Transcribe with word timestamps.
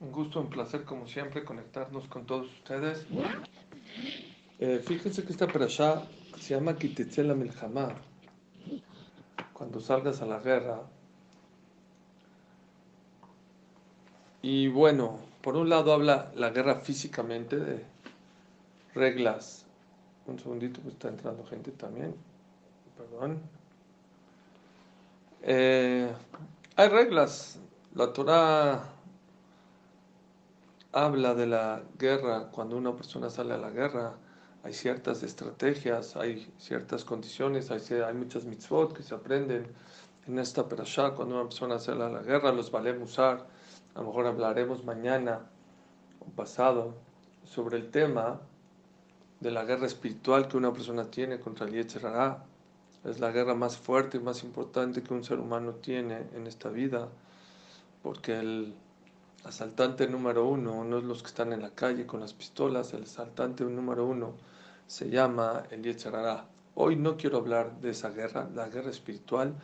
Un 0.00 0.12
gusto, 0.12 0.40
un 0.40 0.48
placer, 0.48 0.84
como 0.84 1.08
siempre, 1.08 1.44
conectarnos 1.44 2.06
con 2.06 2.24
todos 2.24 2.46
ustedes. 2.46 3.04
Eh, 4.60 4.80
fíjense 4.84 5.24
que 5.24 5.32
esta 5.32 5.48
perashá 5.48 6.04
se 6.38 6.54
llama 6.54 6.76
Kitetzela 6.76 7.34
Milhamá. 7.34 7.96
Cuando 9.52 9.80
salgas 9.80 10.22
a 10.22 10.26
la 10.26 10.38
guerra. 10.38 10.82
Y 14.40 14.68
bueno, 14.68 15.18
por 15.42 15.56
un 15.56 15.68
lado 15.68 15.92
habla 15.92 16.30
la 16.36 16.50
guerra 16.50 16.76
físicamente 16.76 17.56
de 17.56 17.84
reglas. 18.94 19.66
Un 20.26 20.38
segundito, 20.38 20.80
que 20.82 20.90
está 20.90 21.08
entrando 21.08 21.44
gente 21.44 21.72
también. 21.72 22.14
Perdón. 22.96 23.40
Eh, 25.42 26.12
hay 26.76 26.88
reglas. 26.88 27.58
La 27.96 28.12
Torah 28.12 28.97
habla 30.92 31.34
de 31.34 31.46
la 31.46 31.82
guerra. 31.98 32.48
Cuando 32.50 32.76
una 32.76 32.94
persona 32.94 33.30
sale 33.30 33.54
a 33.54 33.58
la 33.58 33.70
guerra, 33.70 34.14
hay 34.62 34.72
ciertas 34.72 35.22
estrategias, 35.22 36.16
hay 36.16 36.52
ciertas 36.58 37.04
condiciones, 37.04 37.70
hay, 37.70 37.80
hay 38.00 38.14
muchas 38.14 38.44
mitzvot 38.44 38.96
que 38.96 39.02
se 39.02 39.14
aprenden 39.14 39.66
en 40.26 40.38
esta 40.38 40.68
perashá. 40.68 41.12
Cuando 41.14 41.36
una 41.36 41.44
persona 41.44 41.78
sale 41.78 42.04
a 42.04 42.08
la 42.08 42.22
guerra, 42.22 42.52
los 42.52 42.70
valemos 42.70 43.10
usar. 43.10 43.46
A 43.94 44.00
lo 44.00 44.08
mejor 44.08 44.26
hablaremos 44.26 44.84
mañana 44.84 45.40
o 46.20 46.30
pasado 46.30 46.94
sobre 47.44 47.78
el 47.78 47.90
tema 47.90 48.40
de 49.40 49.50
la 49.50 49.64
guerra 49.64 49.86
espiritual 49.86 50.48
que 50.48 50.56
una 50.56 50.72
persona 50.72 51.10
tiene 51.10 51.40
contra 51.40 51.66
el 51.66 51.72
Yetzirah. 51.72 52.44
Es 53.04 53.20
la 53.20 53.30
guerra 53.30 53.54
más 53.54 53.76
fuerte 53.76 54.18
y 54.18 54.20
más 54.20 54.42
importante 54.42 55.02
que 55.02 55.14
un 55.14 55.22
ser 55.22 55.38
humano 55.38 55.74
tiene 55.74 56.26
en 56.34 56.46
esta 56.46 56.68
vida, 56.68 57.08
porque 58.02 58.38
el 58.38 58.74
asaltante 59.48 60.06
número 60.06 60.46
uno 60.46 60.84
no 60.84 60.98
es 60.98 61.04
los 61.04 61.22
que 61.22 61.28
están 61.28 61.52
en 61.52 61.62
la 61.62 61.70
calle 61.70 62.06
con 62.06 62.20
las 62.20 62.34
pistolas, 62.34 62.92
el 62.92 63.04
asaltante 63.04 63.64
número 63.64 64.06
uno 64.06 64.34
se 64.86 65.10
llama 65.10 65.64
el 65.70 65.82
Yetzirah. 65.82 66.46
Hoy 66.74 66.96
no 66.96 67.16
quiero 67.16 67.38
hablar 67.38 67.80
de 67.80 67.90
esa 67.90 68.10
guerra, 68.10 68.48
la 68.54 68.68
guerra 68.68 68.90
espiritual, 68.90 69.54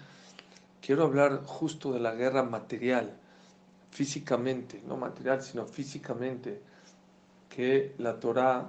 quiero 0.81 1.05
hablar 1.05 1.43
justo 1.45 1.93
de 1.93 2.01
la 2.01 2.15
guerra 2.15 2.43
material, 2.43 3.17
físicamente, 3.91 4.83
no 4.87 4.97
material, 4.97 5.43
sino 5.43 5.67
físicamente, 5.67 6.61
que 7.49 7.95
la 7.99 8.19
Torah 8.19 8.69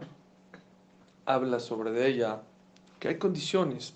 habla 1.25 1.59
sobre 1.59 2.07
ella, 2.07 2.41
que 2.99 3.07
hay 3.07 3.17
condiciones 3.17 3.95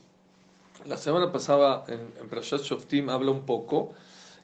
la 0.86 0.98
semana 0.98 1.32
pasada 1.32 1.84
en, 1.88 2.00
en 2.20 2.30
Prashat 2.30 2.62
Shoftim 2.62 3.10
habla 3.10 3.32
un 3.32 3.46
poco 3.46 3.94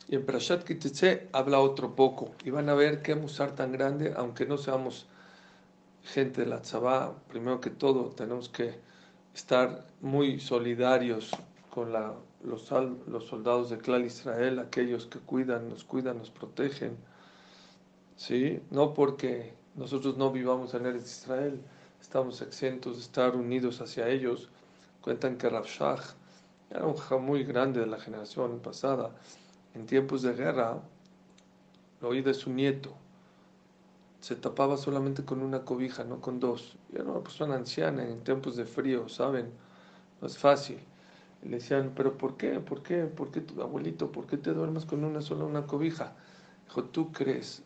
y 0.08 0.16
en 0.16 0.25
Prashat 0.25 0.64
Kitetse 0.64 1.28
habla 1.31 1.59
otro 1.59 1.95
poco. 1.95 2.31
Y 2.44 2.52
van 2.52 2.70
a 2.70 2.75
ver 2.75 3.02
qué 3.02 3.16
musar 3.16 3.56
tan 3.56 3.72
grande, 3.72 4.14
aunque 4.16 4.45
no 4.45 4.58
seamos 4.58 5.08
gente 6.03 6.42
de 6.42 6.48
la 6.48 6.61
Tzabá, 6.61 7.16
primero 7.28 7.59
que 7.59 7.72
todo 7.72 8.09
tenemos 8.09 8.50
que 8.50 8.76
estar 9.33 9.86
muy 10.02 10.39
solidarios 10.39 11.31
con 11.72 11.92
los, 12.44 12.61
soldados 13.28 13.70
de 13.72 13.80
Clan 13.80 14.06
Israel, 14.06 14.59
aquellos 14.59 15.08
que 15.08 15.20
cuidan, 15.20 15.70
nos 15.70 15.83
cuidan, 15.83 16.20
nos 16.20 16.30
protegen. 16.30 16.95
¿Sí? 18.16 18.61
No 18.70 18.94
porque 18.94 19.53
nosotros 19.76 20.16
no 20.17 20.31
vivamos 20.31 20.73
en 20.73 20.86
Eretz 20.86 21.23
Israel, 21.23 21.59
estamos 22.00 22.42
exentos 22.42 22.95
de 22.95 23.02
estar 23.02 23.36
unidos 23.36 23.81
hacia 23.81 24.08
ellos. 24.08 24.50
Cuentan 25.02 25.38
que 25.38 25.50
Rav 25.50 25.66
era 26.70 26.86
un 26.86 26.95
ja 26.95 27.17
muy 27.17 27.44
grande 27.44 27.81
de 27.81 27.88
la 27.88 28.00
generación 28.00 28.59
pasada. 28.59 29.11
En 29.76 29.86
tiempos 29.86 30.22
de 30.22 30.34
guerra, 30.34 30.80
lo 32.02 32.08
oí 32.08 32.22
de 32.22 32.34
su 32.34 32.50
nieto. 32.50 32.94
Se 34.22 34.36
tapaba 34.36 34.78
solamente 34.78 35.26
con 35.26 35.42
una 35.42 35.66
cobija, 35.66 36.06
no 36.06 36.22
con 36.22 36.40
dos. 36.40 36.78
Y 36.92 36.95
era 36.95 37.04
una 37.04 37.20
persona 37.20 37.56
anciana 37.56 38.04
en 38.08 38.23
tiempos 38.23 38.56
de 38.56 38.66
frío, 38.66 39.09
¿saben? 39.09 39.52
No 40.22 40.28
es 40.28 40.38
fácil. 40.38 40.80
le 41.44 41.58
decían, 41.58 41.92
¿pero 41.94 42.17
por 42.17 42.38
qué? 42.38 42.60
¿Por 42.60 42.82
qué? 42.83 43.04
¿Por 43.04 43.32
qué 43.32 43.42
tu 43.42 43.61
abuelito? 43.61 44.11
¿Por 44.11 44.26
qué 44.26 44.38
te 44.38 44.54
duermes 44.54 44.86
con 44.86 45.04
una 45.04 45.22
sola 45.22 45.44
una 45.44 45.67
cobija? 45.67 46.14
Dijo, 46.67 46.86
¿tú 46.86 47.11
crees 47.11 47.61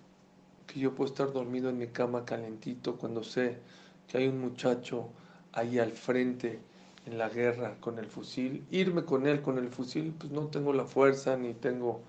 que 0.66 0.80
yo 0.80 0.96
puedo 0.96 1.12
estar 1.12 1.32
dormido 1.32 1.70
en 1.70 1.78
mi 1.78 1.88
cama 1.88 2.26
calentito 2.26 2.98
cuando 2.98 3.24
sé 3.24 3.60
que 4.08 4.18
hay 4.18 4.28
un 4.28 4.42
muchacho 4.42 5.10
ahí 5.54 5.78
al 5.78 5.92
frente 5.92 6.60
en 7.06 7.18
la 7.18 7.30
guerra 7.30 7.76
con 7.80 8.00
el 8.00 8.06
fusil, 8.06 8.66
irme 8.72 9.06
con 9.06 9.28
él 9.28 9.42
con 9.42 9.58
el 9.58 9.70
fusil, 9.70 10.14
pues 10.18 10.32
no 10.32 10.48
tengo 10.48 10.74
la 10.74 10.86
fuerza 10.86 11.38
ni 11.38 11.54
tengo 11.54 12.02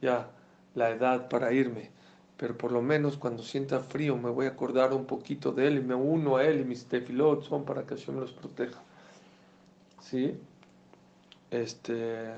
ya 0.00 0.30
la 0.74 0.90
edad 0.90 1.28
para 1.28 1.52
irme. 1.52 1.90
Pero 2.36 2.56
por 2.56 2.70
lo 2.70 2.82
menos 2.82 3.16
cuando 3.16 3.42
sienta 3.42 3.80
frío 3.80 4.16
me 4.16 4.30
voy 4.30 4.46
a 4.46 4.50
acordar 4.50 4.92
un 4.92 5.06
poquito 5.06 5.52
de 5.52 5.68
él 5.68 5.78
y 5.78 5.80
me 5.80 5.94
uno 5.94 6.36
a 6.36 6.44
él 6.44 6.60
y 6.60 6.64
mis 6.64 6.86
tefilot 6.86 7.42
son 7.44 7.64
para 7.64 7.84
que 7.84 7.96
Hashem 7.96 8.20
los 8.20 8.32
proteja. 8.32 8.80
¿Sí? 10.00 10.38
Este, 11.50 12.34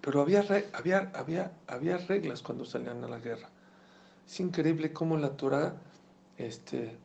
pero 0.00 0.22
había, 0.22 0.44
había, 0.72 1.12
había, 1.14 1.52
había 1.66 1.98
reglas 1.98 2.42
cuando 2.42 2.64
salían 2.64 3.04
a 3.04 3.08
la 3.08 3.18
guerra. 3.18 3.48
Es 4.26 4.40
increíble 4.40 4.92
cómo 4.92 5.16
la 5.18 5.36
Torah 5.36 5.74
este, 6.38 6.96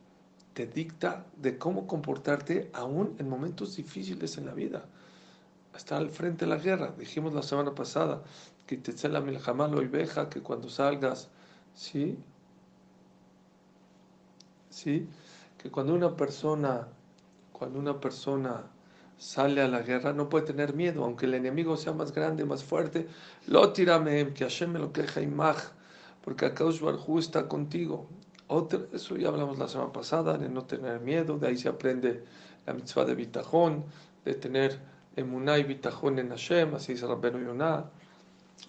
te 0.54 0.66
dicta 0.66 1.26
de 1.36 1.58
cómo 1.58 1.86
comportarte 1.86 2.70
aún 2.72 3.14
en 3.18 3.28
momentos 3.28 3.76
difíciles 3.76 4.36
en 4.38 4.46
la 4.46 4.54
vida. 4.54 4.84
Estar 5.76 5.98
al 5.98 6.10
frente 6.10 6.44
de 6.44 6.50
la 6.50 6.58
guerra. 6.58 6.92
Dijimos 6.98 7.32
la 7.32 7.42
semana 7.42 7.74
pasada 7.74 8.22
que 8.66 8.76
te 8.76 9.08
la 9.08 9.20
y 9.20 9.86
veja 9.86 10.28
que 10.28 10.40
cuando 10.40 10.68
salgas, 10.68 11.28
¿sí? 11.74 12.18
¿Sí? 14.68 15.08
Que 15.58 15.70
cuando 15.70 15.94
una 15.94 16.16
persona, 16.16 16.88
cuando 17.52 17.78
una 17.78 18.00
persona 18.00 18.64
sale 19.18 19.60
a 19.60 19.68
la 19.68 19.82
guerra, 19.82 20.12
no 20.12 20.28
puede 20.28 20.46
tener 20.46 20.74
miedo, 20.74 21.04
aunque 21.04 21.26
el 21.26 21.34
enemigo 21.34 21.76
sea 21.76 21.92
más 21.92 22.12
grande, 22.12 22.44
más 22.44 22.64
fuerte. 22.64 23.06
Lo 23.46 23.72
tirame, 23.72 24.32
que 24.32 24.44
Hashem 24.44 24.72
me 24.72 24.78
lo 24.78 24.92
queja 24.92 25.20
imaj, 25.20 25.58
porque 26.22 26.46
Akaush 26.46 26.80
Barhu 26.80 27.18
está 27.18 27.48
contigo 27.48 28.08
eso 28.92 29.16
ya 29.16 29.28
hablamos 29.28 29.58
la 29.58 29.68
semana 29.68 29.92
pasada, 29.92 30.36
de 30.36 30.48
no 30.48 30.64
tener 30.64 31.00
miedo, 31.00 31.38
de 31.38 31.48
ahí 31.48 31.56
se 31.56 31.68
aprende 31.68 32.24
la 32.66 32.74
mitzvah 32.74 33.04
de 33.04 33.14
bitajón, 33.14 33.84
de 34.24 34.34
tener 34.34 34.80
emuná 35.14 35.58
y 35.58 35.64
bitajón 35.64 36.18
en 36.18 36.30
Hashem, 36.30 36.74
así 36.74 36.94
dice 36.94 37.06
Rabbenu 37.06 37.38
Yonah. 37.44 37.84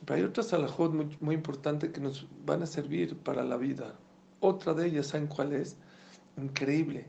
Pero 0.05 0.17
hay 0.17 0.23
otras 0.23 0.53
alajot 0.53 0.93
muy, 0.93 1.17
muy 1.19 1.35
importantes 1.35 1.91
que 1.91 1.99
nos 1.99 2.27
van 2.45 2.61
a 2.61 2.67
servir 2.67 3.17
para 3.17 3.43
la 3.43 3.57
vida. 3.57 3.95
Otra 4.39 4.73
de 4.73 4.87
ellas, 4.87 5.07
¿saben 5.07 5.27
cuál 5.27 5.53
es? 5.53 5.75
Increíble. 6.37 7.07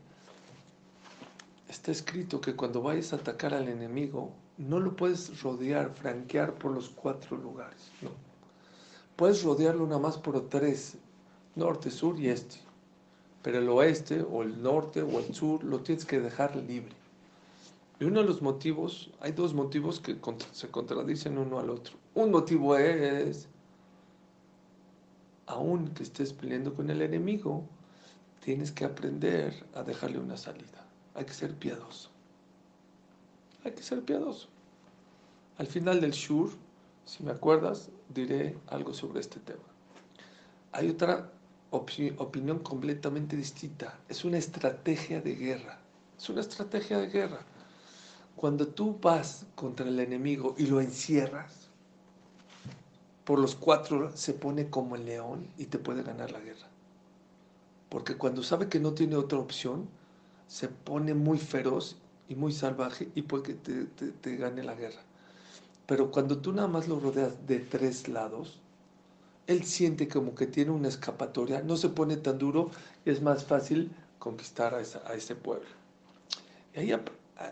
Está 1.69 1.91
escrito 1.91 2.41
que 2.41 2.55
cuando 2.55 2.81
vayas 2.81 3.13
a 3.13 3.17
atacar 3.17 3.53
al 3.53 3.67
enemigo, 3.67 4.33
no 4.57 4.79
lo 4.79 4.95
puedes 4.95 5.41
rodear, 5.41 5.91
franquear 5.93 6.53
por 6.53 6.71
los 6.71 6.89
cuatro 6.89 7.37
lugares. 7.37 7.91
No. 8.01 8.09
Puedes 9.15 9.43
rodearlo 9.43 9.85
nada 9.85 9.99
más 9.99 10.17
por 10.17 10.49
tres 10.49 10.97
norte, 11.55 11.89
sur 11.91 12.19
y 12.19 12.29
este. 12.29 12.57
Pero 13.41 13.59
el 13.59 13.69
oeste 13.69 14.21
o 14.21 14.43
el 14.43 14.61
norte 14.61 15.01
o 15.01 15.19
el 15.19 15.33
sur 15.33 15.63
lo 15.63 15.81
tienes 15.81 16.05
que 16.05 16.19
dejar 16.19 16.55
libre. 16.55 16.93
Y 17.99 18.05
uno 18.05 18.21
de 18.21 18.27
los 18.27 18.41
motivos, 18.41 19.11
hay 19.19 19.33
dos 19.33 19.53
motivos 19.53 19.99
que 19.99 20.17
se 20.51 20.69
contradicen 20.69 21.37
uno 21.37 21.59
al 21.59 21.69
otro. 21.69 21.95
Un 22.15 22.31
motivo 22.31 22.75
es, 22.77 23.47
aun 25.45 25.89
que 25.89 26.03
estés 26.03 26.33
peleando 26.33 26.73
con 26.73 26.89
el 26.89 27.01
enemigo, 27.01 27.63
tienes 28.43 28.71
que 28.71 28.85
aprender 28.85 29.65
a 29.73 29.83
dejarle 29.83 30.19
una 30.19 30.37
salida. 30.37 30.85
Hay 31.13 31.25
que 31.25 31.33
ser 31.33 31.53
piadoso. 31.55 32.09
Hay 33.63 33.71
que 33.71 33.83
ser 33.83 34.03
piadoso. 34.03 34.49
Al 35.57 35.67
final 35.67 36.01
del 36.01 36.11
shur, 36.11 36.51
si 37.05 37.23
me 37.23 37.31
acuerdas, 37.31 37.89
diré 38.09 38.57
algo 38.67 38.93
sobre 38.93 39.19
este 39.19 39.39
tema. 39.39 39.63
Hay 40.71 40.89
otra 40.89 41.31
opinión 41.73 42.59
completamente 42.59 43.35
distinta. 43.35 43.99
Es 44.07 44.23
una 44.25 44.37
estrategia 44.37 45.21
de 45.21 45.35
guerra. 45.35 45.79
Es 46.17 46.29
una 46.29 46.41
estrategia 46.41 46.99
de 46.99 47.07
guerra. 47.07 47.39
Cuando 48.35 48.67
tú 48.67 48.97
vas 49.01 49.45
contra 49.55 49.87
el 49.87 49.99
enemigo 49.99 50.55
y 50.57 50.67
lo 50.67 50.81
encierras, 50.81 51.69
por 53.23 53.39
los 53.39 53.55
cuatro 53.55 54.15
se 54.15 54.33
pone 54.33 54.69
como 54.69 54.95
el 54.95 55.05
león 55.05 55.47
y 55.57 55.65
te 55.65 55.79
puede 55.79 56.03
ganar 56.03 56.31
la 56.31 56.39
guerra. 56.39 56.67
Porque 57.89 58.17
cuando 58.17 58.43
sabe 58.43 58.69
que 58.69 58.79
no 58.79 58.93
tiene 58.93 59.15
otra 59.15 59.39
opción, 59.39 59.87
se 60.47 60.67
pone 60.67 61.13
muy 61.13 61.37
feroz 61.37 61.97
y 62.27 62.35
muy 62.35 62.51
salvaje 62.51 63.09
y 63.15 63.21
puede 63.23 63.43
que 63.43 63.53
te, 63.53 63.85
te 64.11 64.35
gane 64.35 64.63
la 64.63 64.75
guerra. 64.75 65.01
Pero 65.85 66.11
cuando 66.11 66.37
tú 66.37 66.53
nada 66.53 66.67
más 66.67 66.87
lo 66.87 66.99
rodeas 66.99 67.45
de 67.47 67.59
tres 67.59 68.07
lados, 68.07 68.59
él 69.47 69.63
siente 69.63 70.07
como 70.07 70.35
que 70.35 70.47
tiene 70.47 70.71
una 70.71 70.87
escapatoria, 70.87 71.61
no 71.61 71.77
se 71.77 71.89
pone 71.89 72.17
tan 72.17 72.37
duro 72.37 72.71
es 73.05 73.21
más 73.21 73.43
fácil 73.43 73.91
conquistar 74.19 74.73
a, 74.73 74.81
ese 74.81 75.35
pueblo. 75.35 75.67
Y 76.73 76.79
ahí 76.79 76.91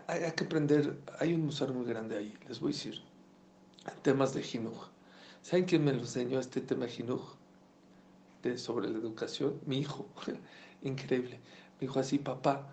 hay, 0.06 0.32
que 0.32 0.44
aprender, 0.44 0.98
hay 1.18 1.34
un 1.34 1.44
musar 1.46 1.72
muy 1.72 1.84
grande 1.84 2.16
ahí, 2.16 2.34
les 2.48 2.60
voy 2.60 2.72
a 2.72 2.74
decir, 2.74 3.02
temas 4.02 4.32
de 4.34 4.42
Jinuj. 4.42 4.88
¿Saben 5.42 5.64
quién 5.64 5.84
me 5.84 5.92
lo 5.92 6.00
enseñó 6.00 6.40
este 6.40 6.60
tema 6.60 6.86
Jinuj? 6.86 7.36
de, 8.42 8.58
sobre 8.58 8.88
la 8.88 8.98
educación, 8.98 9.60
mi 9.66 9.78
hijo, 9.78 10.06
increíble, 10.82 11.40
me 11.74 11.86
dijo 11.86 12.00
así, 12.00 12.18
papá, 12.18 12.68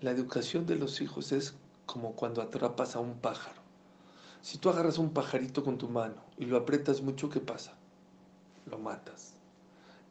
la 0.00 0.10
educación 0.10 0.66
de 0.66 0.76
los 0.76 1.00
hijos 1.00 1.32
es 1.32 1.54
como 1.86 2.14
cuando 2.14 2.42
atrapas 2.42 2.96
a 2.96 3.00
un 3.00 3.18
pájaro. 3.18 3.62
Si 4.42 4.58
tú 4.58 4.68
agarras 4.68 4.98
un 4.98 5.10
pajarito 5.10 5.64
con 5.64 5.78
tu 5.78 5.88
mano 5.88 6.16
y 6.36 6.44
lo 6.44 6.56
aprietas 6.56 7.00
mucho, 7.00 7.30
¿qué 7.30 7.40
pasa? 7.40 7.76
Lo 8.66 8.78
matas. 8.78 9.34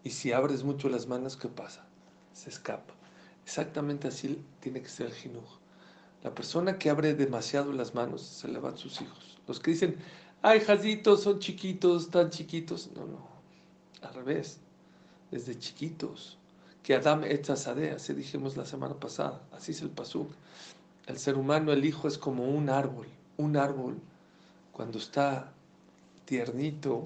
Y 0.04 0.10
si 0.10 0.32
abres 0.32 0.64
mucho 0.64 0.90
las 0.90 1.08
manos, 1.08 1.38
¿qué 1.38 1.48
pasa? 1.48 1.86
Se 2.34 2.50
escapa. 2.50 2.94
Exactamente 3.44 4.08
así 4.08 4.44
tiene 4.60 4.82
que 4.82 4.90
ser 4.90 5.08
el 5.08 5.14
jinuj. 5.14 5.44
La 6.24 6.34
persona 6.34 6.78
que 6.78 6.90
abre 6.90 7.14
demasiado 7.14 7.74
las 7.74 7.94
manos 7.94 8.22
se 8.22 8.48
le 8.48 8.60
van 8.60 8.78
sus 8.78 9.02
hijos. 9.02 9.38
Los 9.48 9.60
que 9.60 9.72
dicen, 9.72 9.98
ay, 10.42 10.62
jazitos, 10.62 11.24
son 11.24 11.40
chiquitos, 11.40 12.10
tan 12.10 12.30
chiquitos. 12.30 12.90
No, 12.96 13.06
no. 13.06 13.28
Al 14.02 14.14
revés. 14.14 14.60
Desde 15.32 15.58
chiquitos. 15.58 16.38
Que 16.82 16.96
Adam 16.96 17.24
sadea, 17.56 17.96
así 17.96 18.14
dijimos 18.14 18.56
la 18.56 18.66
semana 18.66 19.00
pasada. 19.00 19.42
Así 19.52 19.72
es 19.72 19.82
el 19.82 19.90
pasuk. 19.90 20.30
El 21.08 21.18
ser 21.18 21.38
humano, 21.38 21.74
el 21.74 21.84
hijo, 21.84 22.08
es 22.08 22.18
como 22.18 22.46
un 22.46 22.70
árbol. 22.70 23.08
Un 23.38 23.58
árbol, 23.58 24.00
cuando 24.72 24.98
está 24.98 25.52
tiernito 26.26 27.06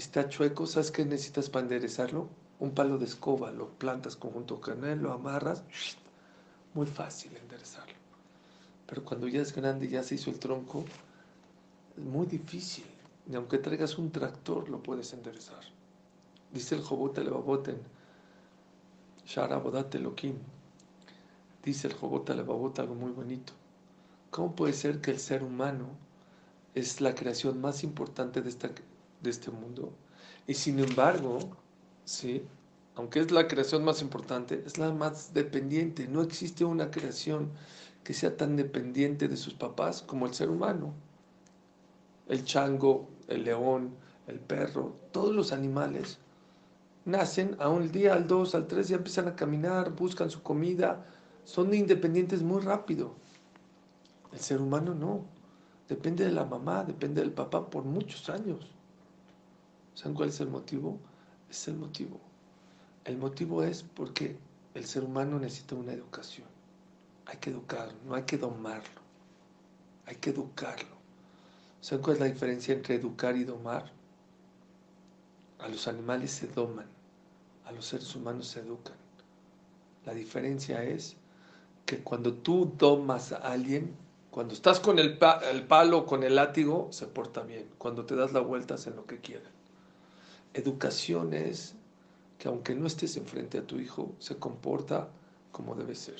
y 0.00 0.02
está 0.02 0.30
chueco, 0.30 0.66
¿sabes 0.66 0.90
qué 0.90 1.04
necesitas 1.04 1.50
para 1.50 1.64
enderezarlo? 1.64 2.30
Un 2.58 2.70
palo 2.70 2.96
de 2.96 3.04
escoba. 3.04 3.50
Lo 3.50 3.68
plantas 3.68 4.16
conjunto 4.16 4.58
con 4.58 4.82
él, 4.86 5.02
lo 5.02 5.12
amarras. 5.12 5.62
Muy 6.72 6.86
fácil 6.86 7.36
enderezarlo. 7.36 7.92
Pero 8.86 9.04
cuando 9.04 9.28
ya 9.28 9.42
es 9.42 9.54
grande, 9.54 9.90
ya 9.90 10.02
se 10.02 10.14
hizo 10.14 10.30
el 10.30 10.38
tronco, 10.38 10.86
es 11.98 12.02
muy 12.02 12.26
difícil. 12.26 12.86
Ni 13.26 13.36
aunque 13.36 13.58
traigas 13.58 13.98
un 13.98 14.10
tractor, 14.10 14.70
lo 14.70 14.82
puedes 14.82 15.12
enderezar. 15.12 15.60
Dice 16.50 16.76
el 16.76 16.80
Jobot 16.80 17.18
Levaboten, 17.18 17.76
Shara 19.26 19.58
Bodat 19.58 19.94
Elohim. 19.96 20.38
Dice 21.62 21.88
el 21.88 21.92
Jobot 21.92 22.26
Levavot 22.30 22.78
algo 22.78 22.94
muy 22.94 23.12
bonito. 23.12 23.52
¿Cómo 24.30 24.56
puede 24.56 24.72
ser 24.72 25.02
que 25.02 25.10
el 25.10 25.18
ser 25.18 25.42
humano 25.42 25.88
es 26.74 27.02
la 27.02 27.14
creación 27.14 27.60
más 27.60 27.84
importante 27.84 28.40
de, 28.40 28.48
esta, 28.48 28.70
de 29.22 29.30
este 29.30 29.50
mundo? 29.50 29.92
Y 30.46 30.54
sin 30.54 30.78
embargo, 30.78 31.38
sí, 32.04 32.44
aunque 32.96 33.20
es 33.20 33.30
la 33.30 33.48
creación 33.48 33.84
más 33.84 34.02
importante, 34.02 34.62
es 34.66 34.78
la 34.78 34.92
más 34.92 35.32
dependiente. 35.32 36.08
No 36.08 36.22
existe 36.22 36.64
una 36.64 36.90
creación 36.90 37.50
que 38.04 38.14
sea 38.14 38.36
tan 38.36 38.56
dependiente 38.56 39.28
de 39.28 39.36
sus 39.36 39.54
papás 39.54 40.02
como 40.02 40.26
el 40.26 40.34
ser 40.34 40.50
humano. 40.50 40.94
El 42.28 42.44
chango, 42.44 43.08
el 43.28 43.44
león, 43.44 43.94
el 44.26 44.38
perro, 44.40 44.96
todos 45.12 45.34
los 45.34 45.52
animales 45.52 46.18
nacen 47.04 47.56
a 47.58 47.68
un 47.68 47.90
día, 47.90 48.14
al 48.14 48.26
dos, 48.26 48.54
al 48.54 48.66
tres, 48.66 48.88
ya 48.88 48.96
empiezan 48.96 49.28
a 49.28 49.36
caminar, 49.36 49.90
buscan 49.94 50.30
su 50.30 50.42
comida, 50.42 51.06
son 51.44 51.72
independientes 51.74 52.42
muy 52.42 52.60
rápido. 52.60 53.14
El 54.32 54.38
ser 54.38 54.60
humano 54.60 54.94
no, 54.94 55.24
depende 55.88 56.24
de 56.24 56.32
la 56.32 56.44
mamá, 56.44 56.84
depende 56.84 57.20
del 57.20 57.32
papá 57.32 57.68
por 57.68 57.84
muchos 57.84 58.28
años. 58.30 58.70
¿Saben 60.00 60.14
cuál 60.14 60.30
es 60.30 60.40
el 60.40 60.48
motivo? 60.48 60.98
Es 61.50 61.68
el 61.68 61.76
motivo. 61.76 62.18
El 63.04 63.18
motivo 63.18 63.62
es 63.62 63.82
porque 63.82 64.34
el 64.72 64.86
ser 64.86 65.04
humano 65.04 65.38
necesita 65.38 65.74
una 65.74 65.92
educación. 65.92 66.46
Hay 67.26 67.36
que 67.36 67.50
educarlo, 67.50 67.92
no 68.06 68.14
hay 68.14 68.22
que 68.22 68.38
domarlo. 68.38 69.02
Hay 70.06 70.16
que 70.16 70.30
educarlo. 70.30 70.96
¿Saben 71.82 72.02
cuál 72.02 72.16
es 72.16 72.20
la 72.20 72.26
diferencia 72.28 72.72
entre 72.72 72.94
educar 72.94 73.36
y 73.36 73.44
domar? 73.44 73.92
A 75.58 75.68
los 75.68 75.86
animales 75.86 76.30
se 76.30 76.46
doman, 76.46 76.86
a 77.66 77.72
los 77.72 77.84
seres 77.84 78.16
humanos 78.16 78.46
se 78.46 78.60
educan. 78.60 78.96
La 80.06 80.14
diferencia 80.14 80.82
es 80.82 81.14
que 81.84 81.98
cuando 81.98 82.32
tú 82.32 82.72
domas 82.78 83.32
a 83.32 83.36
alguien, 83.36 83.94
cuando 84.30 84.54
estás 84.54 84.80
con 84.80 84.98
el, 84.98 85.18
el 85.52 85.66
palo, 85.66 86.06
con 86.06 86.22
el 86.22 86.36
látigo, 86.36 86.88
se 86.90 87.06
porta 87.06 87.42
bien. 87.42 87.68
Cuando 87.76 88.06
te 88.06 88.16
das 88.16 88.32
la 88.32 88.40
vuelta, 88.40 88.74
hacen 88.76 88.96
lo 88.96 89.04
que 89.04 89.18
quieren. 89.18 89.59
Educación 90.52 91.32
es 91.32 91.74
que 92.38 92.48
aunque 92.48 92.74
no 92.74 92.86
estés 92.86 93.16
enfrente 93.16 93.58
a 93.58 93.66
tu 93.66 93.78
hijo, 93.78 94.12
se 94.18 94.36
comporta 94.36 95.08
como 95.52 95.74
debe 95.74 95.94
ser. 95.94 96.18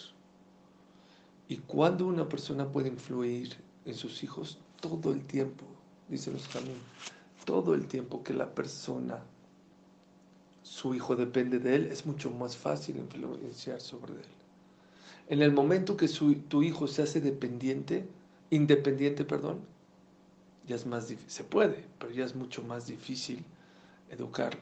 Y 1.49 1.57
cuando 1.57 2.07
una 2.07 2.29
persona 2.29 2.71
puede 2.71 2.89
influir 2.89 3.57
en 3.85 3.95
sus 3.95 4.23
hijos 4.23 4.59
todo 4.81 5.13
el 5.13 5.25
tiempo, 5.25 5.65
dice 6.09 6.31
los 6.31 6.47
caminos, 6.47 6.79
todo 7.45 7.75
el 7.75 7.89
tiempo 7.89 8.23
que 8.23 8.35
la 8.35 8.55
persona, 8.55 9.21
su 10.63 10.95
hijo 10.95 11.17
depende 11.17 11.59
de 11.59 11.75
él, 11.75 11.87
es 11.87 12.07
mucho 12.07 12.31
más 12.31 12.57
fácil 12.57 12.99
influenciar 12.99 13.81
sobre 13.81 14.13
él. 14.13 14.29
En 15.29 15.43
el 15.43 15.53
momento 15.53 15.97
que 15.97 16.09
tu 16.49 16.63
hijo 16.63 16.87
se 16.87 17.03
hace 17.03 17.21
dependiente, 17.21 18.07
independiente, 18.51 19.25
perdón, 19.25 19.61
ya 20.69 20.77
es 20.77 20.87
más 20.87 21.09
difícil, 21.09 21.31
se 21.31 21.45
puede, 21.45 21.85
pero 21.99 22.13
ya 22.13 22.25
es 22.25 22.37
mucho 22.37 22.63
más 22.63 22.87
difícil 22.87 23.45
educarlo. 24.11 24.61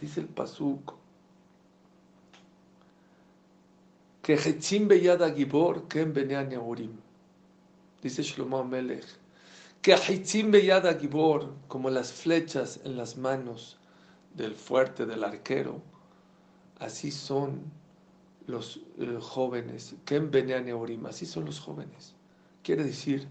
Dice 0.00 0.20
el 0.20 0.26
Pasuk, 0.26 0.94
que 4.22 4.34
Hetzim 4.34 4.86
Beyada 4.86 5.32
Gibor 5.32 5.88
Ken 5.88 6.12
Urim. 6.56 6.92
Dice 8.00 8.22
Shlomo 8.22 8.58
Amelech, 8.58 9.04
que 9.80 9.92
Hetzim 9.94 10.50
Beyada 10.50 10.94
Gibor, 10.94 11.52
como 11.68 11.90
las 11.90 12.12
flechas 12.12 12.80
en 12.84 12.96
las 12.96 13.16
manos 13.16 13.78
del 14.34 14.54
fuerte, 14.54 15.06
del 15.06 15.24
arquero, 15.24 15.82
así 16.78 17.10
son 17.10 17.62
los 18.46 18.80
eh, 18.98 19.18
jóvenes, 19.20 19.94
Ken 20.04 20.30
Urim, 20.74 21.06
así 21.06 21.26
son 21.26 21.44
los 21.44 21.60
jóvenes. 21.60 22.14
Quiere 22.62 22.84
decir, 22.84 23.26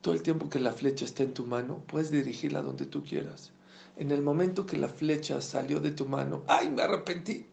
todo 0.00 0.14
el 0.14 0.22
tiempo 0.22 0.48
que 0.48 0.60
la 0.60 0.72
flecha 0.72 1.04
está 1.04 1.22
en 1.24 1.34
tu 1.34 1.44
mano, 1.44 1.82
puedes 1.86 2.10
dirigirla 2.10 2.62
donde 2.62 2.86
tú 2.86 3.02
quieras. 3.02 3.52
En 4.00 4.10
el 4.12 4.22
momento 4.22 4.64
que 4.64 4.78
la 4.78 4.88
flecha 4.88 5.42
salió 5.42 5.78
de 5.78 5.90
tu 5.90 6.06
mano, 6.06 6.42
¡ay, 6.46 6.70
me 6.70 6.80
arrepentí! 6.80 7.44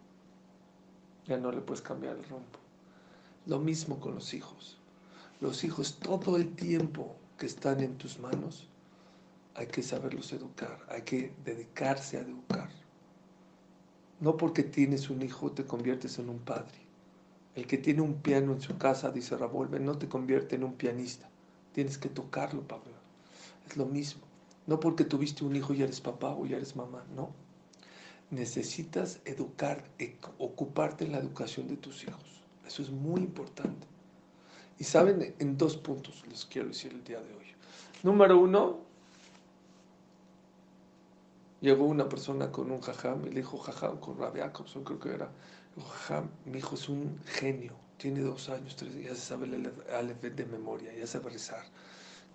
Ya 1.25 1.35
no 1.35 1.51
le 1.51 1.59
puedes 1.59 1.81
cambiar 1.81 2.15
el 2.15 2.23
rumbo. 2.23 2.57
Lo 3.47 3.59
mismo 3.59 3.99
con 3.99 4.15
los 4.15 4.33
hijos. 4.33 4.79
Los 5.41 5.65
hijos 5.65 5.99
todo 5.99 6.37
el 6.37 6.55
tiempo 6.55 7.17
que 7.37 7.47
están 7.47 7.81
en 7.81 7.97
tus 7.97 8.19
manos, 8.19 8.69
hay 9.55 9.67
que 9.67 9.83
saberlos 9.83 10.31
educar, 10.31 10.79
hay 10.87 11.01
que 11.01 11.33
dedicarse 11.43 12.15
a 12.15 12.21
educar. 12.21 12.69
No 14.21 14.37
porque 14.37 14.63
tienes 14.63 15.09
un 15.09 15.23
hijo 15.23 15.51
te 15.51 15.65
conviertes 15.65 16.17
en 16.17 16.29
un 16.29 16.39
padre. 16.39 16.79
El 17.55 17.67
que 17.67 17.77
tiene 17.77 17.99
un 17.99 18.21
piano 18.21 18.53
en 18.53 18.61
su 18.61 18.77
casa, 18.77 19.11
dice 19.11 19.35
Ravolve, 19.35 19.81
no 19.81 19.97
te 19.97 20.07
convierte 20.07 20.55
en 20.55 20.63
un 20.63 20.75
pianista. 20.75 21.29
Tienes 21.73 21.97
que 21.97 22.07
tocarlo, 22.07 22.65
Pablo. 22.65 22.93
Es 23.67 23.75
lo 23.75 23.85
mismo. 23.85 24.26
No 24.67 24.79
porque 24.79 25.05
tuviste 25.05 25.45
un 25.45 25.55
hijo 25.55 25.73
y 25.73 25.81
eres 25.81 26.01
papá 26.01 26.35
o 26.35 26.45
ya 26.45 26.57
eres 26.57 26.75
mamá, 26.75 27.05
no. 27.15 27.31
Necesitas 28.29 29.21
educar, 29.23 29.85
e, 29.97 30.17
ocuparte 30.37 31.05
en 31.05 31.13
la 31.13 31.19
educación 31.19 31.67
de 31.69 31.77
tus 31.77 32.03
hijos. 32.03 32.43
Eso 32.67 32.81
es 32.81 32.91
muy 32.91 33.21
importante. 33.21 33.87
Y 34.77 34.83
saben, 34.83 35.33
en 35.39 35.57
dos 35.57 35.77
puntos 35.77 36.23
les 36.27 36.45
quiero 36.45 36.67
decir 36.67 36.91
el 36.91 37.03
día 37.05 37.21
de 37.21 37.33
hoy. 37.33 37.45
Número 38.03 38.37
uno, 38.37 38.79
llegó 41.61 41.85
una 41.85 42.07
persona 42.09 42.51
con 42.51 42.69
un 42.69 42.81
jajam 42.81 43.25
y 43.25 43.29
le 43.29 43.37
dijo 43.37 43.57
jajam, 43.57 43.99
con 43.99 44.19
Rabbi 44.19 44.41
Jacobson 44.41 44.83
creo 44.83 44.99
que 44.99 45.13
era, 45.13 45.31
jajam, 45.77 46.29
mi 46.45 46.59
hijo 46.59 46.75
es 46.75 46.89
un 46.89 47.19
genio, 47.25 47.73
tiene 47.97 48.19
dos 48.19 48.49
años, 48.49 48.75
tres, 48.75 48.93
ya 48.95 49.15
se 49.15 49.21
sabe 49.21 49.47
de 49.47 50.45
memoria, 50.45 50.93
ya 50.93 51.07
sabe 51.07 51.31
rezar. 51.31 51.63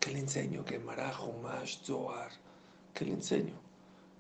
¿Qué 0.02 0.11
le 0.11 0.18
enseño? 0.18 0.64
Gemara, 0.64 1.12
Humash, 1.16 1.78
Zohar. 1.85 2.32
¿Qué 2.92 3.04
le 3.04 3.12
enseño? 3.12 3.54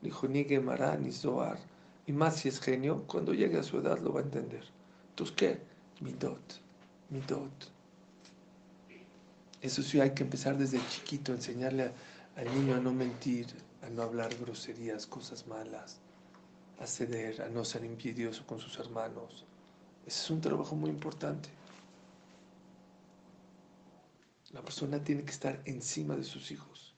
Dijo, 0.00 0.28
ni 0.28 0.44
Gemara 0.44 0.96
ni 0.96 1.10
Zohar. 1.10 1.58
Y 2.06 2.12
más 2.12 2.36
si 2.36 2.48
es 2.48 2.60
genio, 2.60 3.02
cuando 3.08 3.34
llegue 3.34 3.58
a 3.58 3.64
su 3.64 3.78
edad 3.78 3.98
lo 3.98 4.12
va 4.12 4.20
a 4.20 4.22
entender. 4.22 4.62
Entonces, 5.10 5.34
¿qué? 5.34 5.60
Midot, 6.00 6.60
Midot. 7.10 7.72
Eso 9.60 9.82
sí, 9.82 10.00
hay 10.00 10.12
que 10.12 10.22
empezar 10.22 10.56
desde 10.56 10.78
chiquito, 10.88 11.32
enseñarle 11.32 11.90
al 12.36 12.54
niño 12.54 12.76
a 12.76 12.80
no 12.80 12.92
mentir, 12.92 13.48
a 13.82 13.90
no 13.90 14.02
hablar 14.02 14.32
groserías, 14.36 15.08
cosas 15.08 15.48
malas, 15.48 15.98
a 16.78 16.86
ceder, 16.86 17.42
a 17.42 17.48
no 17.48 17.64
ser 17.64 17.84
envidioso 17.84 18.46
con 18.46 18.60
sus 18.60 18.78
hermanos. 18.78 19.44
Ese 20.06 20.22
es 20.22 20.30
un 20.30 20.40
trabajo 20.40 20.76
muy 20.76 20.90
importante. 20.90 21.48
La 24.52 24.62
persona 24.62 25.02
tiene 25.02 25.24
que 25.24 25.30
estar 25.30 25.62
encima 25.64 26.16
de 26.16 26.24
sus 26.24 26.50
hijos. 26.50 26.94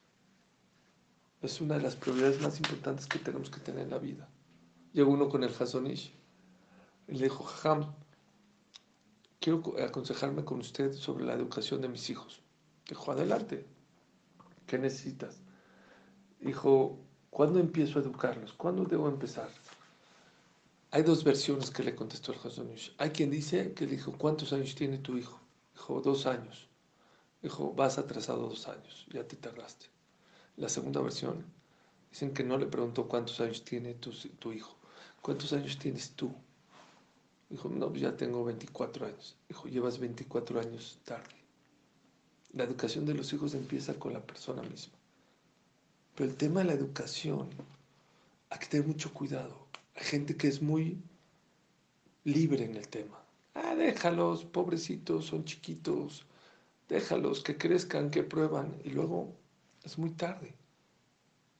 Es 1.43 1.61
una 1.61 1.77
de 1.77 1.83
las 1.83 1.97
prioridades 1.97 2.41
más 2.41 2.59
importantes 2.59 3.07
que 3.07 3.19
tenemos 3.19 3.51
que 3.51 3.61
tener 3.61 3.83
en 3.83 3.91
la 3.91 3.99
vida. 3.99 4.29
Llegó 4.93 5.11
uno 5.13 5.29
con 5.29 5.45
el 5.45 5.55
Hazonish 5.55 6.13
y 7.09 7.13
le 7.13 7.25
dijo, 7.25 7.45
Jajam, 7.45 7.95
quiero 9.41 9.63
aconsejarme 9.85 10.45
con 10.45 10.61
usted 10.61 10.93
sobre 10.93 11.25
la 11.25 11.35
educación 11.35 11.81
de 11.81 11.89
mis 11.89 12.09
hijos. 12.11 12.41
Dijo, 12.89 13.13
adelante, 13.13 13.67
¿qué 14.67 14.79
necesitas? 14.79 15.41
Dijo, 16.41 16.99
¿Cuándo 17.35 17.59
empiezo 17.59 17.99
a 17.99 18.03
educarlos? 18.03 18.53
¿Cuándo 18.53 18.85
debo 18.85 19.09
empezar? 19.09 19.49
Hay 20.93 21.03
dos 21.03 21.25
versiones 21.25 21.69
que 21.69 21.83
le 21.83 21.97
contestó 21.97 22.31
el 22.31 22.39
Hazonish. 22.39 22.95
Hay 22.97 23.11
quien 23.11 23.29
dice 23.29 23.73
que 23.75 23.87
le 23.87 23.97
dijo, 23.97 24.13
¿cuántos 24.17 24.53
años 24.53 24.77
tiene 24.77 24.99
tu 24.99 25.19
hijo? 25.19 25.41
Dijo, 25.73 26.01
dos 26.01 26.27
años. 26.27 26.69
Dijo, 27.45 27.75
vas 27.75 27.99
atrasado 27.99 28.49
dos 28.49 28.67
años, 28.69 29.07
ya 29.13 29.29
te 29.29 29.37
tardaste. 29.37 29.85
La 30.57 30.71
segunda 30.71 31.03
versión, 31.03 31.45
dicen 32.11 32.33
que 32.33 32.43
no 32.43 32.57
le 32.57 32.65
preguntó 32.65 33.07
cuántos 33.07 33.39
años 33.39 33.63
tiene 33.63 33.93
tu, 33.93 34.13
tu 34.39 34.51
hijo. 34.51 34.75
¿Cuántos 35.21 35.53
años 35.53 35.79
tienes 35.79 36.13
tú? 36.13 36.35
Dijo, 37.51 37.69
no, 37.69 37.91
pues 37.91 38.01
ya 38.01 38.17
tengo 38.17 38.47
24 38.47 39.09
años. 39.09 39.37
Dijo, 39.47 39.69
llevas 39.69 39.99
24 39.99 40.59
años 40.59 40.99
tarde. 41.05 41.37
La 42.55 42.65
educación 42.65 43.05
de 43.05 43.13
los 43.13 43.31
hijos 43.35 43.53
empieza 43.53 43.93
con 43.99 44.15
la 44.15 44.27
persona 44.27 44.63
misma. 44.63 44.95
Pero 46.15 46.31
el 46.31 46.37
tema 46.37 46.61
de 46.61 46.69
la 46.69 46.73
educación, 46.73 47.51
hay 48.49 48.59
que 48.59 48.69
tener 48.69 48.87
mucho 48.87 49.13
cuidado. 49.13 49.67
Hay 49.97 50.05
gente 50.05 50.35
que 50.35 50.49
es 50.49 50.63
muy 50.63 50.97
libre 52.25 52.65
en 52.65 52.77
el 52.77 52.89
tema. 52.89 53.23
Ah, 53.53 53.75
déjalos, 53.75 54.47
pobrecitos, 54.47 55.27
son 55.27 55.45
chiquitos. 55.45 56.25
Déjalos 56.89 57.43
que 57.43 57.57
crezcan, 57.57 58.11
que 58.11 58.23
prueban. 58.23 58.81
Y 58.85 58.91
luego 58.91 59.35
es 59.83 59.99
muy 59.99 60.11
tarde 60.11 60.55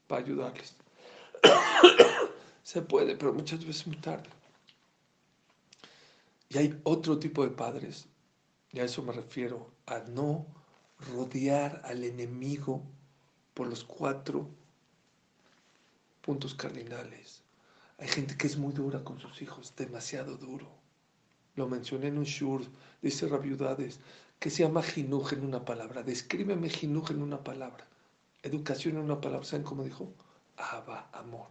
para 0.07 0.23
ayudarles. 0.23 0.75
Se 2.63 2.83
puede, 2.83 3.17
pero 3.17 3.33
muchas 3.33 3.61
veces 3.61 3.83
es 3.83 3.87
muy 3.87 3.97
tarde. 3.97 4.29
Y 6.49 6.59
hay 6.59 6.81
otro 6.85 7.19
tipo 7.19 7.45
de 7.45 7.51
padres, 7.51 8.07
y 8.71 8.79
a 8.79 8.85
eso 8.85 9.03
me 9.03 9.13
refiero, 9.13 9.73
a 9.87 9.99
no 9.99 10.47
rodear 11.15 11.83
al 11.85 12.05
enemigo 12.05 12.83
por 13.55 13.67
los 13.67 13.85
cuatro 13.85 14.49
puntos 16.21 16.55
cardinales. 16.55 17.43
Hay 17.99 18.09
gente 18.09 18.37
que 18.37 18.47
es 18.47 18.57
muy 18.57 18.73
dura 18.73 19.05
con 19.05 19.21
sus 19.21 19.43
hijos, 19.43 19.75
demasiado 19.77 20.37
duro. 20.37 20.69
Lo 21.55 21.69
mencioné 21.69 22.09
en 22.09 22.19
un 22.19 22.25
shur, 22.25 22.63
dice 23.01 23.29
Rabiudades, 23.29 24.01
que 24.39 24.51
se 24.51 24.63
llama 24.63 24.83
jinuj 24.83 25.33
en 25.33 25.45
una 25.45 25.65
palabra. 25.65 26.03
Descríbeme 26.03 26.69
jinuj 26.69 27.11
en 27.11 27.23
una 27.23 27.43
palabra. 27.43 27.87
Educación 28.43 28.97
en 28.97 29.05
una 29.05 29.21
palabra. 29.21 29.45
¿Saben 29.45 29.65
cómo 29.65 29.85
dijo? 29.85 30.13
Aba, 30.57 31.09
amor. 31.13 31.49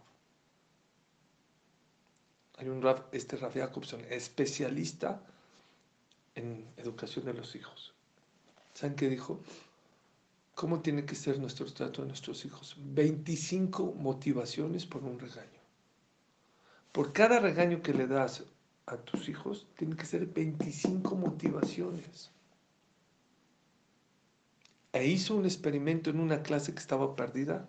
Hay 2.56 2.68
un 2.68 2.82
Rav, 2.82 3.06
este 3.12 3.36
Rav 3.36 3.52
Jacobson, 3.52 4.04
especialista 4.10 5.20
en 6.34 6.66
educación 6.76 7.24
de 7.24 7.34
los 7.34 7.54
hijos. 7.56 7.94
¿Saben 8.74 8.96
qué 8.96 9.08
dijo? 9.08 9.40
¿Cómo 10.54 10.80
tiene 10.80 11.04
que 11.04 11.16
ser 11.16 11.38
nuestro 11.38 11.66
trato 11.72 12.02
de 12.02 12.08
nuestros 12.08 12.44
hijos? 12.44 12.76
25 12.78 13.94
motivaciones 13.94 14.86
por 14.86 15.02
un 15.02 15.18
regaño. 15.18 15.60
Por 16.92 17.12
cada 17.12 17.40
regaño 17.40 17.82
que 17.82 17.92
le 17.92 18.06
das 18.06 18.44
a 18.86 18.96
tus 18.98 19.28
hijos, 19.28 19.66
tiene 19.76 19.96
que 19.96 20.06
ser 20.06 20.26
25 20.26 21.16
motivaciones. 21.16 22.30
E 24.94 25.08
hizo 25.08 25.34
un 25.34 25.44
experimento 25.44 26.10
en 26.10 26.20
una 26.20 26.44
clase 26.44 26.72
que 26.72 26.78
estaba 26.78 27.16
perdida 27.16 27.68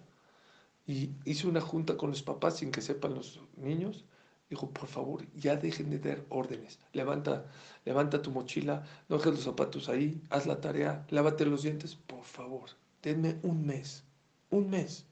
y 0.86 1.10
hizo 1.26 1.50
una 1.50 1.60
junta 1.60 1.98
con 1.98 2.12
los 2.12 2.22
papás 2.22 2.58
sin 2.58 2.72
que 2.72 2.82
sepan 2.82 3.16
los 3.16 3.42
niños. 3.58 4.06
Dijo, 4.48 4.70
por 4.70 4.88
favor, 4.88 5.26
ya 5.34 5.56
dejen 5.56 5.90
de 5.90 5.98
dar 5.98 6.24
órdenes. 6.30 6.78
Levanta, 6.94 7.48
levanta 7.84 8.22
tu 8.22 8.30
mochila, 8.30 8.86
no 9.10 9.18
dejes 9.18 9.34
los 9.34 9.44
zapatos 9.44 9.90
ahí, 9.90 10.22
haz 10.30 10.46
la 10.46 10.62
tarea, 10.62 11.04
lávate 11.10 11.48
los 11.48 11.64
dientes. 11.64 11.96
Por 11.96 12.24
favor, 12.24 12.70
denme 13.02 13.40
un 13.42 13.66
mes, 13.66 14.04
un 14.52 14.70
mes. 14.70 15.08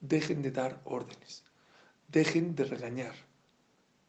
Dejen 0.00 0.42
de 0.42 0.50
dar 0.50 0.80
órdenes. 0.84 1.44
Dejen 2.08 2.56
de 2.56 2.64
regañar. 2.64 3.14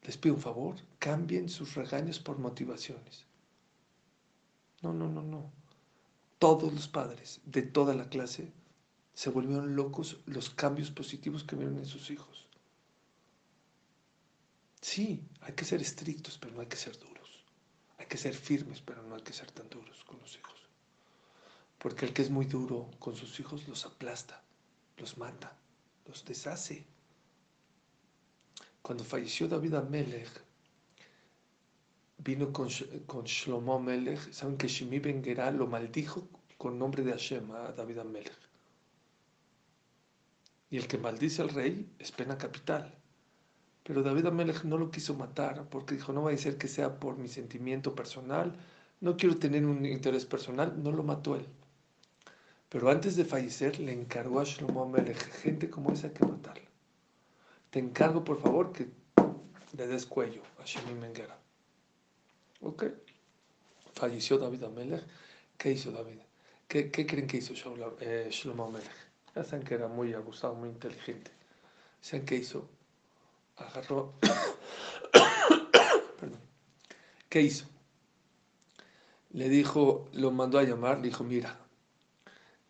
Les 0.01 0.17
pido 0.17 0.33
un 0.33 0.41
favor, 0.41 0.75
cambien 0.97 1.49
sus 1.49 1.75
regaños 1.75 2.17
por 2.17 2.39
motivaciones. 2.39 3.27
No, 4.81 4.91
no, 4.91 5.07
no, 5.07 5.21
no. 5.21 5.64
Todos 6.39 6.73
los 6.73 6.87
padres 6.87 7.39
de 7.45 7.61
toda 7.61 7.93
la 7.93 8.09
clase 8.09 8.51
se 9.13 9.29
volvieron 9.29 9.75
locos 9.75 10.17
los 10.25 10.49
cambios 10.49 10.91
positivos 10.91 11.43
que 11.43 11.55
vieron 11.55 11.77
en 11.77 11.85
sus 11.85 12.11
hijos. 12.11 12.47
Sí, 14.81 15.23
hay 15.41 15.53
que 15.53 15.65
ser 15.65 15.81
estrictos, 15.81 16.37
pero 16.37 16.53
no 16.53 16.61
hay 16.61 16.67
que 16.67 16.75
ser 16.75 16.99
duros. 16.99 17.43
Hay 17.97 18.05
que 18.05 18.17
ser 18.17 18.35
firmes, 18.35 18.81
pero 18.81 19.01
no 19.03 19.15
hay 19.15 19.21
que 19.23 19.33
ser 19.33 19.49
tan 19.51 19.69
duros 19.69 20.03
con 20.03 20.19
los 20.19 20.35
hijos. 20.37 20.59
Porque 21.79 22.05
el 22.05 22.13
que 22.13 22.21
es 22.21 22.29
muy 22.29 22.45
duro 22.45 22.91
con 22.99 23.15
sus 23.15 23.39
hijos 23.39 23.67
los 23.67 23.85
aplasta, 23.85 24.43
los 24.97 25.17
mata, 25.17 25.57
los 26.05 26.23
deshace. 26.25 26.85
Cuando 28.81 29.03
falleció 29.03 29.47
David 29.47 29.73
Amelech, 29.73 30.44
vino 32.17 32.51
con, 32.51 32.69
con 33.05 33.25
Shlomo 33.25 33.75
Amelech, 33.75 34.31
saben 34.31 34.57
que 34.57 34.67
Shimi 34.67 34.99
Ben 34.99 35.21
lo 35.57 35.67
maldijo 35.67 36.27
con 36.57 36.79
nombre 36.79 37.03
de 37.03 37.11
Hashem 37.11 37.51
a 37.51 37.71
David 37.71 37.99
Amelech. 37.99 38.39
Y 40.69 40.77
el 40.77 40.87
que 40.87 40.97
maldice 40.97 41.41
al 41.41 41.49
rey 41.49 41.89
es 41.99 42.11
pena 42.11 42.37
capital. 42.37 42.93
Pero 43.83 44.01
David 44.01 44.25
Amelech 44.25 44.63
no 44.63 44.77
lo 44.77 44.89
quiso 44.89 45.13
matar 45.13 45.69
porque 45.69 45.95
dijo, 45.95 46.11
no 46.11 46.23
va 46.23 46.31
a 46.31 46.37
ser 46.37 46.57
que 46.57 46.67
sea 46.67 46.99
por 46.99 47.17
mi 47.17 47.27
sentimiento 47.27 47.93
personal, 47.93 48.55
no 49.01 49.15
quiero 49.15 49.37
tener 49.37 49.65
un 49.65 49.85
interés 49.85 50.25
personal, 50.25 50.81
no 50.81 50.91
lo 50.91 51.03
mató 51.03 51.35
él. 51.35 51.45
Pero 52.69 52.89
antes 52.89 53.15
de 53.15 53.25
fallecer 53.25 53.79
le 53.79 53.93
encargó 53.93 54.39
a 54.39 54.43
Shlomo 54.43 54.83
Amelech, 54.83 55.17
gente 55.43 55.69
como 55.69 55.91
esa 55.91 56.13
que 56.13 56.25
matarla 56.25 56.65
te 57.75 57.79
encargo 57.79 58.23
por 58.23 58.39
favor 58.39 58.71
que 58.71 58.87
le 59.77 59.85
des 59.85 60.05
cuello 60.05 60.41
a 60.61 60.63
Shemi 60.63 60.93
Menguera. 60.93 61.37
Ok. 62.61 62.85
Falleció 63.93 64.37
David 64.37 64.63
Amelech. 64.63 65.03
¿Qué 65.57 65.71
hizo 65.71 65.91
David? 65.91 66.19
¿Qué, 66.67 66.91
creen 66.91 67.27
que 67.27 67.37
hizo 67.37 67.53
eh, 67.99 68.27
Shlomo 68.31 68.65
Amelech? 68.65 68.89
Ya 69.35 69.43
saben 69.43 69.65
que 69.65 69.75
era 69.75 69.87
muy 69.87 70.13
abusado, 70.13 70.55
muy 70.55 70.69
inteligente. 70.69 71.31
¿Saben 72.01 72.25
qué 72.25 72.35
hizo? 72.35 72.69
Agarró. 73.57 74.13
Perdón. 76.19 76.39
¿Qué 77.29 77.41
hizo? 77.41 77.65
Le 79.31 79.49
dijo, 79.49 80.09
lo 80.13 80.31
mandó 80.31 80.59
a 80.59 80.63
llamar, 80.63 80.97
le 80.97 81.09
dijo, 81.09 81.23
mira, 81.23 81.59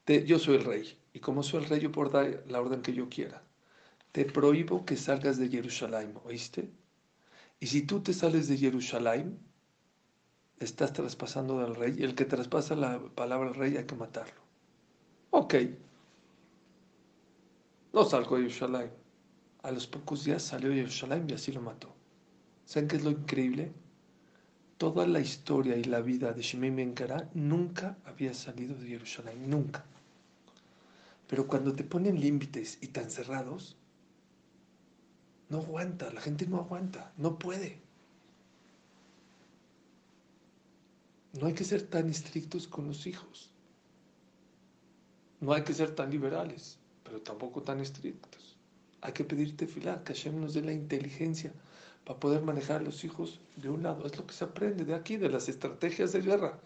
yo 0.08 0.40
soy 0.40 0.56
el 0.56 0.64
rey, 0.64 0.98
y 1.14 1.20
como 1.20 1.44
soy 1.44 1.64
el 1.64 1.70
rey, 1.70 1.80
yo 1.80 1.92
puedo 1.92 2.10
dar 2.10 2.44
la 2.48 2.60
orden 2.60 2.82
que 2.82 2.94
yo 2.94 3.08
quiera 3.08 3.46
te 4.16 4.24
prohíbo 4.24 4.86
que 4.86 4.96
salgas 4.96 5.38
de 5.38 5.50
Jerusalén, 5.50 6.14
¿oíste? 6.24 6.70
Y 7.60 7.68
si 7.68 7.82
tú 7.82 8.00
te 8.00 8.14
sales 8.14 8.48
de 8.48 8.56
Jerusalén, 8.56 9.38
estás 10.60 10.94
traspasando 10.94 11.60
al 11.60 11.76
rey, 11.76 11.96
y 11.98 12.04
el 12.04 12.16
que 12.16 12.26
traspasa 12.26 12.76
la 12.76 13.00
palabra 13.00 13.50
al 13.50 13.56
rey 13.56 13.78
hay 13.78 13.86
que 13.86 13.96
matarlo. 13.96 14.42
Ok. 15.32 15.56
No 17.94 18.06
salgo 18.06 18.38
de 18.38 18.44
Jerusalén. 18.44 18.92
A 19.64 19.72
los 19.72 19.88
pocos 19.88 20.24
días 20.24 20.44
salió 20.44 20.70
de 20.70 20.76
Jerusalén 20.76 21.26
y 21.30 21.34
así 21.34 21.52
lo 21.52 21.62
mató. 21.62 21.94
¿Saben 22.66 22.88
qué 22.88 22.98
es 22.98 23.04
lo 23.04 23.12
increíble? 23.12 23.72
Toda 24.78 25.08
la 25.08 25.20
historia 25.20 25.78
y 25.78 25.84
la 25.86 26.02
vida 26.02 26.34
de 26.34 26.42
Shimei 26.42 26.72
Menkara 26.72 27.30
nunca 27.34 27.98
había 28.06 28.34
salido 28.34 28.76
de 28.76 28.88
Jerusalén, 28.88 29.50
nunca. 29.50 29.86
Pero 31.28 31.48
cuando 31.48 31.74
te 31.74 31.84
ponen 31.84 32.20
límites 32.20 32.78
y 32.82 32.88
tan 32.88 33.10
cerrados, 33.10 33.78
no 35.50 35.60
aguanta, 35.60 36.12
la 36.12 36.22
gente 36.22 36.46
no 36.48 36.58
aguanta, 36.58 37.14
no 37.18 37.40
puede. 37.40 37.85
No 41.36 41.48
hay 41.48 41.54
que 41.54 41.66
ser 41.66 41.82
tan 41.84 42.10
estrictos 42.10 42.66
con 42.68 42.88
los 42.88 43.06
hijos. 43.08 43.52
No 45.42 45.52
hay 45.52 45.64
que 45.64 45.74
ser 45.74 45.94
tan 45.94 46.10
liberales, 46.10 46.80
pero 47.04 47.22
tampoco 47.22 47.62
tan 47.62 47.82
estrictos. 47.82 48.58
Hay 49.02 49.12
que 49.12 49.26
pedirte 49.26 49.68
filar, 49.68 50.04
que 50.04 50.14
Hashem 50.14 50.40
nos 50.40 50.54
dé 50.54 50.62
la 50.62 50.72
inteligencia 50.72 51.54
para 52.06 52.20
poder 52.20 52.42
manejar 52.42 52.80
a 52.80 52.84
los 52.84 53.04
hijos 53.04 53.42
de 53.58 53.70
un 53.70 53.84
lado. 53.84 54.06
Es 54.06 54.18
lo 54.18 54.26
que 54.26 54.34
se 54.34 54.46
aprende 54.46 54.86
de 54.86 54.96
aquí, 54.96 55.18
de 55.18 55.30
las 55.30 55.50
estrategias 55.50 56.14
de 56.14 56.22
guerra. 56.22 56.58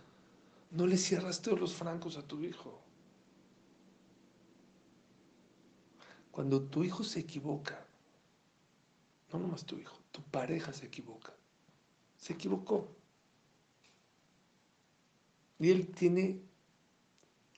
No 0.69 0.85
le 0.85 0.97
cierras 0.97 1.41
todos 1.41 1.59
los 1.59 1.73
francos 1.73 2.15
a 2.17 2.21
tu 2.21 2.43
hijo. 2.43 2.79
Cuando 6.31 6.61
tu 6.61 6.83
hijo 6.83 7.03
se 7.03 7.21
equivoca, 7.21 7.88
no 9.33 9.39
nomás 9.39 9.65
tu 9.65 9.77
hijo, 9.77 9.99
tu 10.11 10.21
pareja 10.21 10.73
se 10.73 10.85
equivoca. 10.85 11.33
Se 12.17 12.33
equivocó. 12.33 12.99
Y 15.60 15.72
él 15.72 15.88
tiene, 15.88 16.42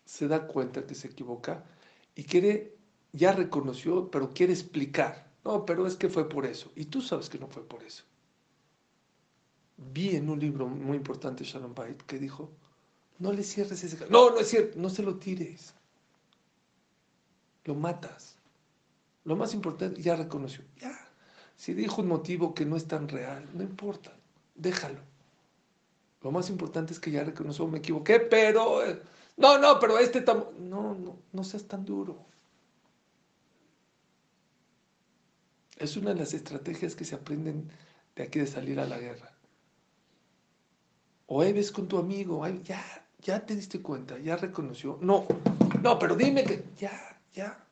se 0.06 0.28
da 0.28 0.48
cuenta 0.48 0.86
que 0.86 0.96
se 0.96 1.08
equivoca 1.08 1.64
y 2.16 2.24
quiere, 2.24 2.76
ya 3.14 3.32
reconoció, 3.32 4.10
pero 4.10 4.32
quiere 4.32 4.54
explicar. 4.54 5.32
No, 5.46 5.66
pero 5.66 5.88
es 5.88 5.96
que 5.96 6.10
fue 6.10 6.28
por 6.28 6.46
eso. 6.46 6.72
Y 6.76 6.86
tú 6.86 7.02
sabes 7.02 7.30
que 7.30 7.40
no 7.40 7.48
fue 7.48 7.68
por 7.68 7.84
eso. 7.84 8.04
Vi 9.78 10.16
en 10.16 10.30
un 10.30 10.40
libro 10.40 10.68
muy 10.68 10.98
importante, 10.98 11.44
Shalom 11.44 11.74
Bait, 11.74 12.02
que 12.04 12.20
dijo, 12.20 12.52
no 13.18 13.32
le 13.32 13.44
cierres 13.44 13.84
ese... 13.84 13.98
No, 14.10 14.30
no 14.30 14.40
es 14.40 14.48
cierto, 14.48 14.80
no 14.80 14.90
se 14.90 15.04
lo 15.04 15.18
tires. 15.18 15.74
Lo 17.66 17.76
matas. 17.76 18.36
Lo 19.24 19.36
más 19.36 19.54
importante, 19.54 20.02
ya 20.02 20.16
reconoció. 20.16 20.64
Ya. 20.80 20.98
Si 21.56 21.74
dijo 21.74 22.02
un 22.02 22.08
motivo 22.08 22.54
que 22.56 22.66
no 22.66 22.76
es 22.76 22.88
tan 22.88 23.08
real, 23.08 23.48
no 23.54 23.64
importa. 23.64 24.16
Déjalo. 24.56 25.00
Lo 26.22 26.32
más 26.32 26.50
importante 26.50 26.94
es 26.94 27.00
que 27.00 27.12
ya 27.12 27.24
reconoció, 27.24 27.68
me 27.68 27.80
equivoqué, 27.80 28.20
pero... 28.20 28.82
No, 29.38 29.58
no, 29.58 29.80
pero 29.80 29.98
este... 29.98 30.22
No, 30.22 30.96
no, 30.96 31.18
no 31.32 31.44
seas 31.44 31.68
tan 31.68 31.84
duro. 31.84 32.26
Es 35.78 35.98
una 35.98 36.14
de 36.14 36.20
las 36.20 36.34
estrategias 36.34 36.96
que 36.96 37.06
se 37.06 37.16
aprenden 37.16 37.72
de 38.16 38.24
aquí 38.24 38.40
de 38.40 38.48
salir 38.48 38.80
a 38.80 38.86
la 38.86 39.00
guerra. 39.00 39.36
O 41.26 41.40
ves 41.40 41.72
con 41.72 41.88
tu 41.88 41.98
amigo, 41.98 42.46
ya, 42.64 42.84
ya 43.20 43.46
te 43.46 43.56
diste 43.56 43.82
cuenta, 43.82 44.20
ya 44.20 44.36
reconoció. 44.36 45.00
No, 45.02 45.26
no, 45.82 45.98
pero 45.98 46.16
dime 46.16 46.44
que 46.44 46.66
ya, 46.78 47.20
ya. 47.34 47.66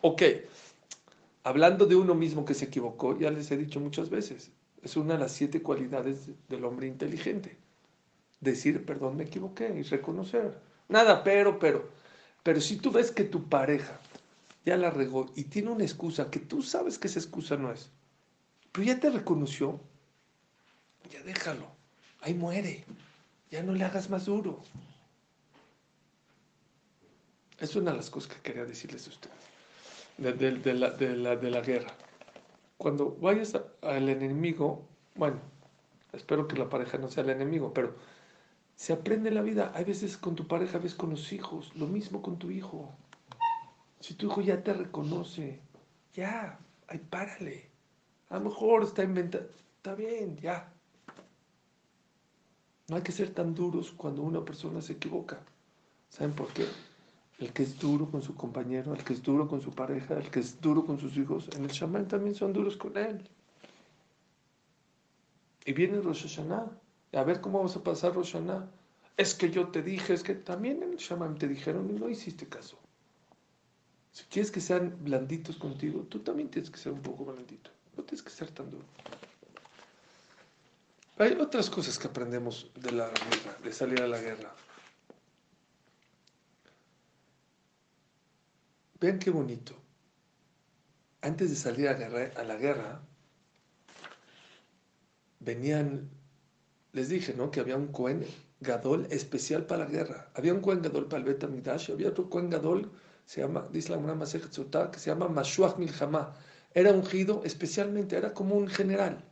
Ok, 0.00 0.22
hablando 1.44 1.86
de 1.86 1.94
uno 1.94 2.14
mismo 2.14 2.44
que 2.44 2.54
se 2.54 2.64
equivocó, 2.64 3.16
ya 3.18 3.30
les 3.30 3.50
he 3.50 3.56
dicho 3.56 3.78
muchas 3.80 4.10
veces, 4.10 4.50
es 4.82 4.96
una 4.96 5.14
de 5.14 5.20
las 5.20 5.32
siete 5.32 5.62
cualidades 5.62 6.30
del 6.48 6.64
hombre 6.64 6.86
inteligente. 6.86 7.56
Decir, 8.40 8.84
perdón, 8.84 9.16
me 9.16 9.24
equivoqué 9.24 9.72
y 9.78 9.82
reconocer. 9.82 10.58
Nada, 10.88 11.22
pero, 11.22 11.58
pero. 11.58 11.88
Pero 12.42 12.60
si 12.60 12.76
tú 12.76 12.90
ves 12.90 13.12
que 13.12 13.24
tu 13.24 13.48
pareja 13.48 14.00
ya 14.64 14.76
la 14.76 14.90
regó 14.90 15.30
y 15.36 15.44
tiene 15.44 15.70
una 15.70 15.84
excusa 15.84 16.30
que 16.30 16.40
tú 16.40 16.62
sabes 16.62 16.98
que 16.98 17.08
esa 17.08 17.20
excusa 17.20 17.56
no 17.56 17.72
es, 17.72 17.90
pero 18.72 18.86
ya 18.86 18.98
te 18.98 19.10
reconoció, 19.10 19.80
ya 21.10 21.22
déjalo, 21.22 21.68
ahí 22.20 22.34
muere, 22.34 22.84
ya 23.50 23.62
no 23.62 23.72
le 23.72 23.84
hagas 23.84 24.10
más 24.10 24.26
duro. 24.26 24.62
Es 27.58 27.76
una 27.76 27.92
de 27.92 27.98
las 27.98 28.10
cosas 28.10 28.34
que 28.34 28.40
quería 28.40 28.64
decirles 28.64 29.06
a 29.06 29.10
ustedes, 29.10 30.64
de, 30.64 30.74
la, 30.74 30.90
de 30.90 31.50
la, 31.50 31.60
guerra. 31.60 31.94
Cuando 32.82 33.16
vayas 33.20 33.56
al 33.80 34.08
enemigo, 34.08 34.88
bueno, 35.14 35.36
espero 36.12 36.48
que 36.48 36.56
la 36.56 36.68
pareja 36.68 36.98
no 36.98 37.08
sea 37.08 37.22
el 37.22 37.30
enemigo, 37.30 37.72
pero 37.72 37.94
se 38.74 38.92
aprende 38.92 39.30
la 39.30 39.40
vida. 39.40 39.70
Hay 39.76 39.84
veces 39.84 40.16
con 40.16 40.34
tu 40.34 40.48
pareja, 40.48 40.78
a 40.78 40.80
veces 40.80 40.98
con 40.98 41.10
los 41.10 41.32
hijos, 41.32 41.72
lo 41.76 41.86
mismo 41.86 42.22
con 42.22 42.40
tu 42.40 42.50
hijo. 42.50 42.92
Si 44.00 44.14
tu 44.14 44.26
hijo 44.26 44.40
ya 44.40 44.64
te 44.64 44.72
reconoce, 44.72 45.60
ya, 46.12 46.58
ay, 46.88 46.98
párale. 46.98 47.70
A 48.30 48.40
lo 48.40 48.46
mejor 48.46 48.82
está 48.82 49.04
inventando, 49.04 49.48
está 49.76 49.94
bien, 49.94 50.36
ya. 50.38 50.72
No 52.88 52.96
hay 52.96 53.02
que 53.02 53.12
ser 53.12 53.32
tan 53.32 53.54
duros 53.54 53.92
cuando 53.92 54.22
una 54.22 54.44
persona 54.44 54.82
se 54.82 54.94
equivoca. 54.94 55.38
¿Saben 56.08 56.32
por 56.32 56.48
qué? 56.48 56.66
El 57.38 57.52
que 57.52 57.62
es 57.64 57.78
duro 57.78 58.10
con 58.10 58.22
su 58.22 58.34
compañero, 58.34 58.94
el 58.94 59.02
que 59.02 59.12
es 59.12 59.22
duro 59.22 59.48
con 59.48 59.60
su 59.60 59.72
pareja, 59.72 60.14
el 60.14 60.30
que 60.30 60.40
es 60.40 60.60
duro 60.60 60.84
con 60.84 60.98
sus 60.98 61.16
hijos, 61.16 61.48
en 61.56 61.64
el 61.64 61.70
chamán 61.70 62.06
también 62.06 62.34
son 62.34 62.52
duros 62.52 62.76
con 62.76 62.96
él. 62.96 63.28
Y 65.64 65.72
viene 65.72 66.00
Rosh 66.00 66.22
Hashanah. 66.22 66.70
A 67.14 67.24
ver 67.24 67.40
cómo 67.40 67.58
vamos 67.58 67.76
a 67.76 67.82
pasar 67.82 68.14
Rosh 68.14 68.32
Hashanah. 68.32 68.68
Es 69.16 69.34
que 69.34 69.50
yo 69.50 69.68
te 69.68 69.82
dije, 69.82 70.14
es 70.14 70.22
que 70.22 70.34
también 70.34 70.82
en 70.82 70.92
el 70.92 70.98
chamán 70.98 71.36
te 71.36 71.46
dijeron 71.48 71.90
y 71.90 71.98
no 71.98 72.08
hiciste 72.08 72.46
caso. 72.46 72.78
Si 74.12 74.24
quieres 74.24 74.50
que 74.50 74.60
sean 74.60 74.96
blanditos 75.00 75.56
contigo, 75.56 76.06
tú 76.08 76.20
también 76.20 76.48
tienes 76.50 76.70
que 76.70 76.78
ser 76.78 76.92
un 76.92 77.00
poco 77.00 77.24
blandito. 77.24 77.70
No 77.96 78.04
tienes 78.04 78.22
que 78.22 78.30
ser 78.30 78.50
tan 78.50 78.70
duro. 78.70 78.84
Hay 81.18 81.32
otras 81.32 81.70
cosas 81.70 81.98
que 81.98 82.08
aprendemos 82.08 82.70
de 82.74 82.92
la 82.92 83.08
guerra, 83.08 83.56
de 83.62 83.72
salir 83.72 84.02
a 84.02 84.08
la 84.08 84.18
guerra. 84.18 84.54
Vean 89.02 89.18
qué 89.18 89.30
bonito. 89.30 89.74
Antes 91.22 91.50
de 91.50 91.56
salir 91.56 91.88
a, 91.88 91.98
la 92.44 92.56
guerra, 92.56 93.02
venían, 95.40 96.08
les 96.92 97.08
dije, 97.08 97.34
¿no? 97.34 97.50
Que 97.50 97.58
había 97.58 97.76
un 97.76 97.88
Cohen 97.88 98.24
Gadol 98.60 99.08
especial 99.10 99.66
para 99.66 99.86
la 99.86 99.90
guerra. 99.90 100.30
Había 100.34 100.54
un 100.54 100.60
Cohen 100.60 100.82
Gadol 100.82 101.08
para 101.08 101.18
el 101.18 101.34
Bet 101.34 101.42
había 101.90 102.08
otro 102.10 102.30
Cohen 102.30 102.48
Gadol 102.48 102.92
se 103.26 103.40
llama, 103.40 103.66
dice 103.72 103.90
la 103.90 103.96
Gemara 103.96 104.90
que 104.90 104.98
se 105.00 105.10
llama 105.10 105.26
Mashuach 105.26 105.78
Milchama. 105.78 106.34
Era 106.72 106.92
ungido 106.92 107.42
especialmente, 107.44 108.16
era 108.16 108.32
como 108.32 108.54
un 108.54 108.68
general. 108.68 109.24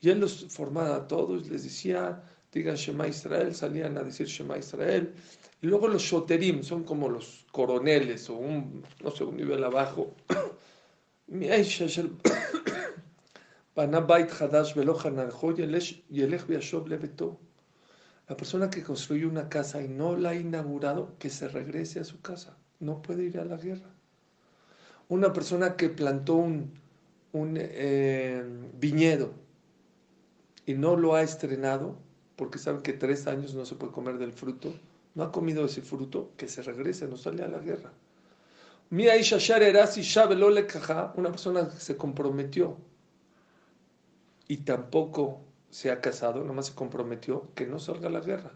Y 0.00 0.10
él 0.10 0.20
los 0.20 0.46
formaba 0.52 0.96
a 0.96 1.08
todos, 1.08 1.48
les 1.48 1.62
decía, 1.62 2.22
digan 2.52 2.76
Shema 2.76 3.08
Israel, 3.08 3.54
salían 3.54 3.96
a 3.96 4.02
decir 4.02 4.26
Shema 4.26 4.58
Israel. 4.58 5.14
Y 5.62 5.68
luego 5.68 5.86
los 5.86 6.02
shoterim, 6.02 6.64
son 6.64 6.82
como 6.82 7.08
los 7.08 7.46
coroneles 7.52 8.28
o 8.28 8.34
un, 8.34 8.84
no 9.02 9.10
sé, 9.12 9.22
un 9.22 9.36
nivel 9.36 9.62
abajo. 9.62 10.14
La 18.28 18.36
persona 18.36 18.70
que 18.70 18.82
construye 18.82 19.24
una 19.24 19.48
casa 19.48 19.80
y 19.80 19.88
no 19.88 20.16
la 20.16 20.30
ha 20.30 20.34
inaugurado, 20.34 21.16
que 21.18 21.30
se 21.30 21.46
regrese 21.48 22.00
a 22.00 22.04
su 22.04 22.20
casa. 22.20 22.58
No 22.80 23.00
puede 23.00 23.24
ir 23.24 23.38
a 23.38 23.44
la 23.44 23.56
guerra. 23.56 23.88
Una 25.08 25.32
persona 25.32 25.76
que 25.76 25.88
plantó 25.88 26.34
un, 26.34 26.72
eh, 27.34 28.44
viñedo 28.80 29.32
y 30.66 30.74
no 30.74 30.96
lo 30.96 31.14
ha 31.14 31.22
estrenado, 31.22 31.96
porque 32.34 32.58
saben 32.58 32.82
que 32.82 32.92
tres 32.92 33.28
años 33.28 33.54
no 33.54 33.64
se 33.64 33.76
puede 33.76 33.92
comer 33.92 34.18
del 34.18 34.32
fruto, 34.32 34.74
no 35.14 35.24
ha 35.24 35.32
comido 35.32 35.64
ese 35.64 35.82
fruto, 35.82 36.32
que 36.36 36.48
se 36.48 36.62
regrese, 36.62 37.06
no 37.06 37.16
sale 37.16 37.42
a 37.42 37.48
la 37.48 37.58
guerra. 37.58 37.92
Una 38.90 39.12
persona 41.30 41.68
que 41.68 41.80
se 41.80 41.96
comprometió 41.96 42.76
y 44.48 44.58
tampoco 44.58 45.40
se 45.70 45.90
ha 45.90 46.00
casado, 46.00 46.44
nomás 46.44 46.66
se 46.66 46.74
comprometió 46.74 47.48
que 47.54 47.66
no 47.66 47.78
salga 47.78 48.08
a 48.08 48.12
la 48.12 48.20
guerra. 48.20 48.52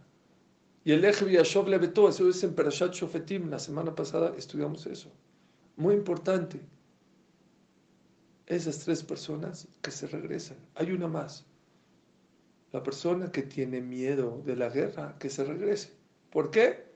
Y 0.85 0.93
el 0.93 1.05
Eje 1.05 1.31
Yashov 1.33 1.69
le 1.69 1.79
vetó, 1.79 2.09
eso 2.09 2.29
es 2.29 2.43
en 2.45 2.55
Perashat 2.55 2.93
Shofetim, 2.93 3.51
la 3.51 3.59
semana 3.59 3.95
pasada 3.95 4.33
estudiamos 4.37 4.87
eso. 4.87 5.11
Muy 5.77 5.95
importante. 5.95 6.61
Esas 8.47 8.79
tres 8.81 9.03
personas 9.03 9.67
que 9.83 9.91
se 9.91 10.07
regresan. 10.07 10.59
Hay 10.75 10.93
una 10.93 11.09
más. 11.09 11.47
La 12.73 12.83
persona 12.83 13.33
que 13.33 13.43
tiene 13.43 13.81
miedo 13.81 14.43
de 14.45 14.55
la 14.55 14.69
guerra, 14.69 15.17
que 15.19 15.31
se 15.31 15.45
regrese. 15.45 15.95
¿Por 16.31 16.51
qué? 16.51 16.87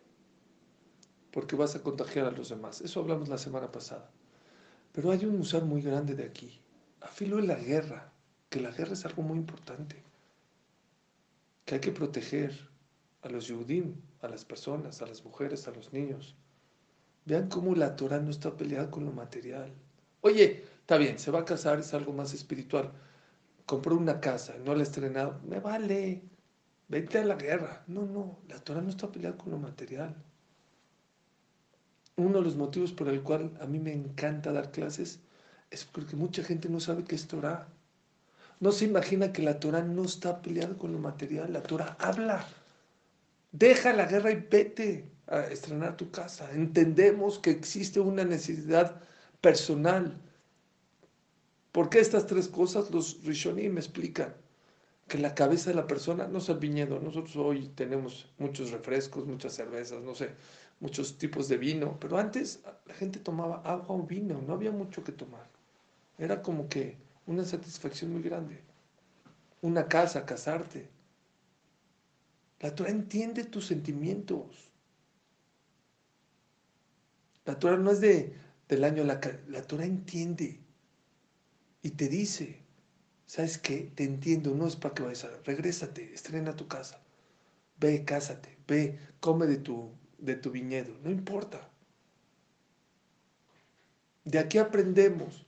Porque 1.31 1.57
vas 1.57 1.77
a 1.77 1.83
contagiar 1.83 2.27
a 2.27 2.31
los 2.31 2.49
demás. 2.49 2.81
Eso 2.81 3.01
hablamos 3.01 3.29
la 3.29 3.39
semana 3.39 3.71
pasada. 3.71 4.11
Pero 4.93 5.11
hay 5.11 5.25
un 5.25 5.41
usar 5.41 5.65
muy 5.65 5.83
grande 5.83 6.15
de 6.15 6.25
aquí. 6.25 6.61
Afilo 7.01 7.39
en 7.39 7.47
la 7.47 7.55
guerra, 7.55 8.13
que 8.49 8.61
la 8.61 8.71
guerra 8.71 8.93
es 8.93 9.05
algo 9.07 9.23
muy 9.23 9.39
importante 9.39 10.03
que 11.71 11.77
hay 11.77 11.81
que 11.81 11.93
proteger 11.93 12.69
a 13.23 13.29
los 13.29 13.47
Yudim, 13.47 13.95
a 14.23 14.29
las 14.29 14.45
personas, 14.45 15.03
a 15.03 15.07
las 15.07 15.25
mujeres, 15.25 15.69
a 15.69 15.71
los 15.71 15.93
niños. 15.93 16.35
Vean 17.27 17.49
cómo 17.49 17.77
la 17.77 17.95
Torah 17.95 18.19
no 18.19 18.31
está 18.31 18.57
peleada 18.57 18.91
con 18.91 19.05
lo 19.05 19.13
material. 19.13 19.73
Oye, 20.21 20.65
está 20.81 20.99
bien, 20.99 21.21
se 21.21 21.31
va 21.31 21.43
a 21.43 21.45
casar, 21.45 21.79
es 21.79 21.95
algo 21.95 22.13
más 22.13 22.35
espiritual. 22.35 22.91
Compró 23.67 23.95
una 23.95 24.19
casa, 24.21 24.57
no 24.65 24.75
la 24.75 24.81
ha 24.81 24.83
estrenado, 24.83 25.39
me 25.47 25.61
vale, 25.61 26.25
vete 26.91 27.19
a 27.19 27.25
la 27.25 27.37
guerra. 27.37 27.85
No, 27.87 28.05
no, 28.05 28.41
la 28.49 28.59
Torah 28.59 28.83
no 28.83 28.91
está 28.91 29.11
peleada 29.11 29.39
con 29.39 29.53
lo 29.53 29.59
material. 29.59 30.15
Uno 32.17 32.39
de 32.39 32.45
los 32.45 32.57
motivos 32.57 32.93
por 32.93 33.09
el 33.09 33.23
cual 33.23 33.57
a 33.61 33.67
mí 33.67 33.79
me 33.79 33.93
encanta 33.93 34.53
dar 34.53 34.73
clases 34.73 35.21
es 35.71 35.85
porque 35.85 36.17
mucha 36.17 36.43
gente 36.43 36.69
no 36.69 36.81
sabe 36.81 37.05
qué 37.05 37.15
es 37.15 37.29
Torah. 37.29 37.69
No 38.59 38.73
se 38.73 38.85
imagina 38.85 39.33
que 39.33 39.43
la 39.43 39.59
Torah 39.61 39.83
no 39.83 40.05
está 40.05 40.43
peleada 40.43 40.77
con 40.77 40.93
lo 40.93 40.99
material. 40.99 41.53
La 41.53 41.63
Torah 41.63 41.97
habla. 41.99 42.47
Deja 43.53 43.93
la 43.95 44.07
guerra 44.07 44.33
y 44.33 44.47
vete 44.51 45.09
a 45.29 45.45
estrenar 45.45 45.97
tu 45.97 46.11
casa. 46.11 46.51
Entendemos 46.53 47.39
que 47.39 47.51
existe 47.51 48.01
una 48.01 48.25
necesidad 48.25 49.01
personal. 49.41 50.21
¿Por 51.73 51.89
qué 51.89 52.01
estas 52.01 52.27
tres 52.27 52.49
cosas? 52.49 52.91
Los 52.91 53.23
Rishonim 53.25 53.75
me 53.75 53.81
explican 53.81 54.35
que 55.11 55.19
la 55.19 55.35
cabeza 55.35 55.71
de 55.71 55.77
la 55.77 55.89
persona 55.89 56.29
no 56.29 56.39
es 56.39 56.49
el 56.51 56.59
viñedo. 56.59 57.01
Nosotros 57.01 57.35
hoy 57.35 57.67
tenemos 57.75 58.31
muchos 58.39 58.71
refrescos, 58.71 59.27
muchas 59.27 59.53
cervezas, 59.53 60.05
no 60.05 60.15
sé, 60.15 60.31
muchos 60.79 61.19
tipos 61.19 61.49
de 61.49 61.57
vino, 61.57 61.99
pero 61.99 62.17
antes 62.17 62.63
la 62.87 62.95
gente 62.95 63.19
tomaba 63.19 63.57
agua 63.65 63.87
o 63.89 64.05
vino, 64.05 64.41
no 64.41 64.55
había 64.55 64.71
mucho 64.71 65.03
que 65.03 65.11
tomar. 65.11 65.51
Era 66.17 66.41
como 66.41 66.69
que 66.69 66.97
una 67.27 67.45
satisfacción 67.45 68.13
muy 68.13 68.23
grande. 68.23 68.63
Una 69.63 69.89
casa, 69.89 70.25
casarte. 70.25 70.89
La 72.61 72.73
Torah 72.73 72.91
entiende 72.91 73.43
tus 73.43 73.67
sentimientos. 73.67 74.71
La 77.45 77.59
Torah 77.59 77.79
no 77.79 77.91
es 77.91 78.01
de, 78.01 78.33
del 78.69 78.85
año, 78.85 79.03
la, 79.03 79.21
la 79.49 79.63
Torah 79.63 79.87
entiende 79.87 80.61
y 81.83 81.91
te 81.91 82.09
dice, 82.09 82.63
¿sabes 83.31 83.59
qué? 83.59 83.93
Te 83.95 84.03
entiendo, 84.03 84.57
no 84.57 84.67
es 84.67 84.75
para 84.75 84.93
que 84.93 85.05
vayas 85.05 85.23
a... 85.25 85.31
Regrésate, 85.45 86.13
estrena 86.13 86.57
tu 86.57 86.67
casa. 86.67 87.01
Ve, 87.79 88.05
cásate, 88.05 88.59
ve, 88.67 88.99
come 89.21 89.47
de 89.47 89.59
tu, 89.59 89.93
de 90.19 90.35
tu 90.35 90.51
viñedo, 90.51 90.99
no 91.05 91.11
importa. 91.13 91.71
De 94.25 94.41
aquí 94.41 94.59
aprendemos 94.59 95.47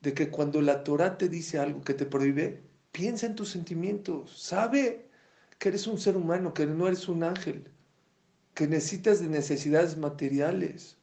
de 0.00 0.14
que 0.14 0.30
cuando 0.30 0.62
la 0.62 0.84
Torah 0.84 1.18
te 1.18 1.28
dice 1.28 1.58
algo 1.58 1.82
que 1.82 1.94
te 1.94 2.06
prohíbe, 2.06 2.62
piensa 2.92 3.26
en 3.26 3.34
tus 3.34 3.50
sentimientos, 3.50 4.40
sabe 4.40 5.10
que 5.58 5.70
eres 5.70 5.88
un 5.88 5.98
ser 5.98 6.16
humano, 6.16 6.54
que 6.54 6.66
no 6.66 6.86
eres 6.86 7.08
un 7.08 7.24
ángel, 7.24 7.68
que 8.54 8.68
necesitas 8.68 9.18
de 9.18 9.26
necesidades 9.26 9.96
materiales. 9.96 10.96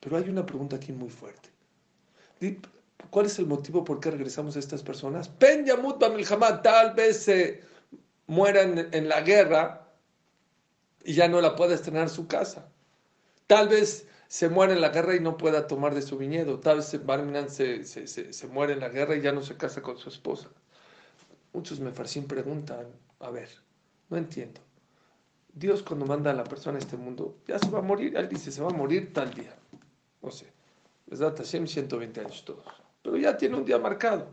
Pero 0.00 0.16
hay 0.16 0.30
una 0.30 0.46
pregunta 0.46 0.76
aquí 0.76 0.90
muy 0.92 1.10
fuerte. 1.10 1.51
¿Cuál 3.10 3.26
es 3.26 3.38
el 3.38 3.46
motivo 3.46 3.84
por 3.84 4.00
qué 4.00 4.10
regresamos 4.10 4.56
a 4.56 4.58
estas 4.58 4.82
personas? 4.82 5.28
Pen 5.28 5.66
Yamut 5.66 5.98
tal 6.62 6.94
vez 6.94 7.22
se 7.22 7.62
mueran 8.26 8.88
en 8.92 9.08
la 9.08 9.20
guerra 9.20 9.86
y 11.04 11.14
ya 11.14 11.28
no 11.28 11.40
la 11.40 11.56
pueda 11.56 11.74
estrenar 11.74 12.08
su 12.08 12.26
casa. 12.26 12.68
Tal 13.46 13.68
vez 13.68 14.06
se 14.28 14.48
muere 14.48 14.72
en 14.72 14.80
la 14.80 14.88
guerra 14.88 15.14
y 15.14 15.20
no 15.20 15.36
pueda 15.36 15.66
tomar 15.66 15.94
de 15.94 16.02
su 16.02 16.16
viñedo. 16.16 16.58
Tal 16.60 16.78
vez 16.78 17.04
Barminan 17.04 17.50
se, 17.50 17.84
se, 17.84 18.06
se, 18.06 18.46
muere 18.46 18.72
en 18.72 18.80
la 18.80 18.88
guerra 18.88 19.14
y 19.14 19.20
ya 19.20 19.32
no 19.32 19.42
se 19.42 19.56
casa 19.56 19.82
con 19.82 19.98
su 19.98 20.08
esposa. 20.08 20.48
Muchos 21.52 21.80
me 21.80 21.92
farcín 21.92 22.26
preguntan, 22.26 22.86
a 23.20 23.30
ver, 23.30 23.50
no 24.08 24.16
entiendo. 24.16 24.60
Dios 25.52 25.82
cuando 25.82 26.06
manda 26.06 26.30
a 26.30 26.34
la 26.34 26.44
persona 26.44 26.78
a 26.78 26.80
este 26.80 26.96
mundo, 26.96 27.36
ya 27.46 27.58
se 27.58 27.68
va 27.68 27.80
a 27.80 27.82
morir. 27.82 28.16
Él 28.16 28.28
dice, 28.28 28.50
se 28.50 28.62
va 28.62 28.70
a 28.70 28.74
morir 28.74 29.12
tal 29.12 29.34
día. 29.34 29.54
No 30.22 30.30
sé. 30.30 30.50
Les 31.12 31.18
da 31.18 31.34
Tashem 31.34 31.66
120 31.66 32.20
años 32.22 32.42
todos. 32.42 32.64
Pero 33.02 33.18
ya 33.18 33.36
tiene 33.36 33.58
un 33.58 33.66
día 33.66 33.78
marcado. 33.78 34.28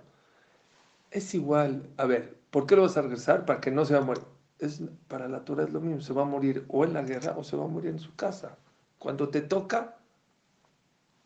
Es 1.12 1.34
igual, 1.34 1.90
a 1.98 2.06
ver, 2.06 2.38
¿por 2.52 2.66
qué 2.66 2.78
lo 2.78 2.84
vas 2.84 2.96
a 2.96 3.02
regresar? 3.02 3.46
Para 3.46 3.60
que 3.60 3.70
no 3.70 3.84
se 3.84 3.96
va 3.96 4.00
a 4.00 4.04
morir. 4.04 4.24
Es, 4.60 4.82
para 5.10 5.28
la 5.28 5.44
Torah 5.44 5.66
es 5.66 5.74
lo 5.74 5.82
mismo, 5.82 6.00
se 6.00 6.14
va 6.14 6.22
a 6.22 6.26
morir 6.26 6.64
o 6.70 6.86
en 6.86 6.94
la 6.94 7.02
guerra 7.02 7.36
o 7.38 7.44
se 7.44 7.58
va 7.58 7.66
a 7.66 7.68
morir 7.68 7.90
en 7.90 8.00
su 8.00 8.16
casa. 8.16 8.58
Cuando 8.98 9.28
te 9.28 9.42
toca, 9.42 9.98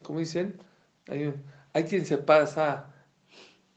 como 0.01 0.17
dicen, 0.17 0.59
hay, 1.07 1.35
hay 1.73 1.83
quien 1.83 2.07
se 2.07 2.17
pasa 2.17 2.87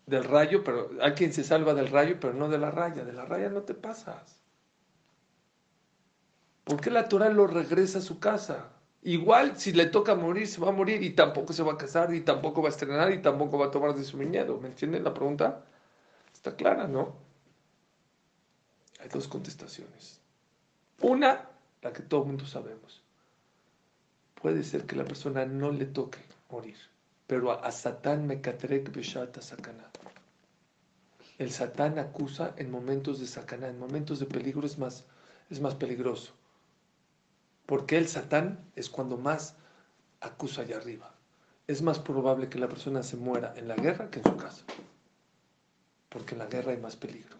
del 0.07 0.25
rayo, 0.25 0.65
pero 0.65 0.89
hay 1.03 1.13
quien 1.13 1.35
se 1.35 1.45
salva 1.45 1.75
del 1.75 1.89
rayo, 1.89 2.17
pero 2.19 2.33
no 2.33 2.49
de 2.49 2.57
la 2.57 2.71
raya. 2.71 3.05
De 3.05 3.13
la 3.13 3.27
raya 3.27 3.51
no 3.51 3.65
te 3.65 3.75
pasas. 3.75 4.41
¿Por 6.65 6.81
qué 6.81 6.91
la 6.91 7.07
Torah 7.07 7.29
lo 7.29 7.47
regresa 7.47 7.99
a 7.99 8.03
su 8.03 8.19
casa? 8.19 8.76
Igual, 9.03 9.59
si 9.59 9.73
le 9.73 9.87
toca 9.87 10.15
morir, 10.15 10.49
se 10.49 10.61
va 10.61 10.69
a 10.69 10.73
morir 10.73 11.03
y 11.03 11.11
tampoco 11.11 11.53
se 11.53 11.63
va 11.63 11.75
a 11.75 11.79
casar 11.79 12.13
y 12.13 12.23
tampoco 12.23 12.63
va 12.63 12.69
a 12.69 12.73
estrenar 12.73 13.13
y 13.13 13.23
tampoco 13.23 13.59
va 13.59 13.67
a 13.67 13.71
tomar 13.71 13.95
de 13.95 14.05
su 14.05 14.19
viñedo. 14.19 14.59
¿Me 14.59 14.69
entienden 14.69 15.05
la 15.05 15.15
pregunta? 15.15 15.65
Está 16.33 16.57
clara, 16.57 16.89
¿no? 16.89 17.15
Hay 19.01 19.09
dos 19.09 19.29
contestaciones. 19.29 20.21
Una, 21.01 21.49
la 21.83 21.93
que 21.93 22.03
todo 22.03 22.23
el 22.23 22.29
mundo 22.29 22.47
sabemos. 22.47 23.03
Puede 24.41 24.65
ser 24.65 24.87
que 24.87 24.97
la 24.97 25.05
persona 25.05 25.45
no 25.45 25.71
le 25.71 25.87
toque 25.87 26.19
morir, 26.51 26.77
pero 27.27 27.53
a, 27.53 27.71
Satán 27.71 28.27
me 28.27 28.41
catrek 28.41 28.93
beshata 28.93 29.41
sakana. 29.41 29.91
El 31.39 31.51
Satán 31.51 31.99
acusa 31.99 32.55
en 32.57 32.71
momentos 32.71 33.21
de 33.21 33.27
sakana, 33.27 33.69
en 33.69 33.79
momentos 33.79 34.21
de 34.21 34.27
peligro 34.27 34.67
es 34.67 34.79
más, 34.79 35.05
es 35.51 35.61
más 35.61 35.75
peligroso. 35.75 36.33
Porque 37.67 37.99
el 37.99 38.09
Satán 38.09 38.61
es 38.77 38.89
cuando 38.89 39.17
más 39.17 39.57
acusa 40.21 40.63
allá 40.63 40.77
arriba. 40.77 41.13
Es 41.67 41.83
más 41.83 41.99
probable 41.99 42.49
que 42.49 42.59
la 42.59 42.69
persona 42.69 43.03
se 43.03 43.17
muera 43.17 43.53
en 43.57 43.67
la 43.67 43.75
guerra 43.75 44.11
que 44.11 44.21
en 44.21 44.25
su 44.25 44.37
casa. 44.37 44.65
Porque 46.09 46.35
en 46.35 46.39
la 46.39 46.47
guerra 46.47 46.73
hay 46.73 46.79
más 46.79 46.97
peligro. 46.97 47.37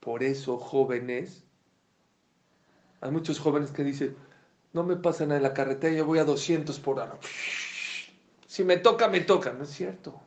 Por 0.00 0.22
eso, 0.22 0.56
jóvenes, 0.58 1.44
hay 3.00 3.10
muchos 3.10 3.38
jóvenes 3.38 3.70
que 3.70 3.84
dicen, 3.84 4.16
no 4.72 4.82
me 4.82 4.96
pasan 4.96 5.32
en 5.32 5.42
la 5.42 5.52
carretera, 5.52 5.94
yo 5.94 6.06
voy 6.06 6.18
a 6.18 6.24
200 6.24 6.78
por 6.80 6.98
hora. 6.98 7.18
Si 8.46 8.64
me 8.64 8.78
toca, 8.78 9.08
me 9.08 9.20
toca. 9.20 9.52
No 9.52 9.64
es 9.64 9.70
cierto. 9.70 10.18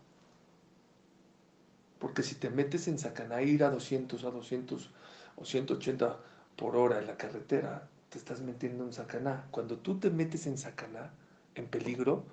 Porque 1.98 2.24
si 2.24 2.36
te 2.36 2.50
metes 2.50 2.88
en 2.88 3.00
Sacaná, 3.00 3.42
ir 3.42 3.64
a 3.64 3.72
200, 3.72 4.24
a 4.24 4.30
200 4.30 4.90
o 5.36 5.46
180 5.46 6.20
por 6.56 6.76
hora 6.76 7.00
en 7.00 7.08
la 7.08 7.18
carretera, 7.18 7.90
te 8.10 8.18
estás 8.18 8.42
metiendo 8.42 8.84
en 8.84 8.94
sacaná. 8.94 9.48
Cuando 9.52 9.78
tú 9.78 10.00
te 10.00 10.10
metes 10.10 10.48
en 10.48 10.58
sacaná, 10.58 11.12
en 11.56 11.68
peligro, 11.68 12.24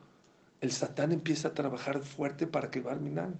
el 0.61 0.73
satán 0.73 1.13
empieza 1.13 1.49
a 1.49 1.55
trabajar 1.55 2.01
fuerte 2.01 2.47
para 2.47 2.71
que 2.71 2.81
Barminan. 2.81 3.39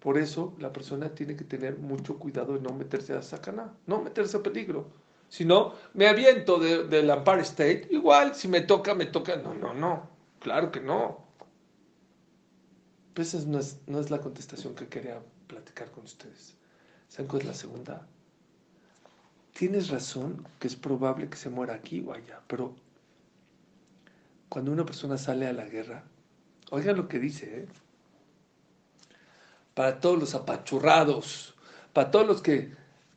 Por 0.00 0.18
eso 0.18 0.54
la 0.58 0.72
persona 0.72 1.14
tiene 1.14 1.36
que 1.36 1.44
tener 1.44 1.78
mucho 1.78 2.18
cuidado 2.18 2.54
de 2.54 2.60
no 2.60 2.72
meterse 2.72 3.12
a 3.14 3.22
sacaná, 3.22 3.74
no 3.86 4.00
meterse 4.00 4.36
a 4.36 4.42
peligro. 4.42 4.86
Si 5.28 5.44
no, 5.44 5.74
me 5.94 6.06
aviento 6.06 6.58
del 6.58 6.88
de, 6.88 7.00
Empire 7.00 7.40
State, 7.40 7.88
igual, 7.90 8.34
si 8.34 8.46
me 8.46 8.60
toca, 8.60 8.94
me 8.94 9.06
toca. 9.06 9.36
No, 9.36 9.54
no, 9.54 9.74
no, 9.74 10.08
claro 10.38 10.70
que 10.70 10.80
no. 10.80 11.24
Pues 13.14 13.34
esa 13.34 13.46
no 13.48 13.58
es, 13.58 13.78
no 13.86 13.98
es 13.98 14.10
la 14.10 14.20
contestación 14.20 14.74
que 14.74 14.86
quería 14.88 15.20
platicar 15.48 15.90
con 15.90 16.04
ustedes. 16.04 16.55
¿Saben 17.08 17.40
es 17.40 17.44
la 17.46 17.54
segunda? 17.54 18.06
Tienes 19.52 19.88
razón 19.88 20.46
que 20.58 20.66
es 20.66 20.76
probable 20.76 21.28
que 21.28 21.36
se 21.36 21.48
muera 21.48 21.74
aquí 21.74 22.04
o 22.06 22.12
allá, 22.12 22.40
pero 22.46 22.74
cuando 24.48 24.72
una 24.72 24.84
persona 24.84 25.16
sale 25.16 25.46
a 25.46 25.52
la 25.52 25.64
guerra, 25.64 26.04
oigan 26.70 26.96
lo 26.96 27.08
que 27.08 27.18
dice, 27.18 27.60
¿eh? 27.60 27.66
para 29.74 30.00
todos 30.00 30.18
los 30.18 30.34
apachurrados, 30.34 31.54
para 31.92 32.10
todos 32.10 32.26
los 32.26 32.42
que 32.42 32.74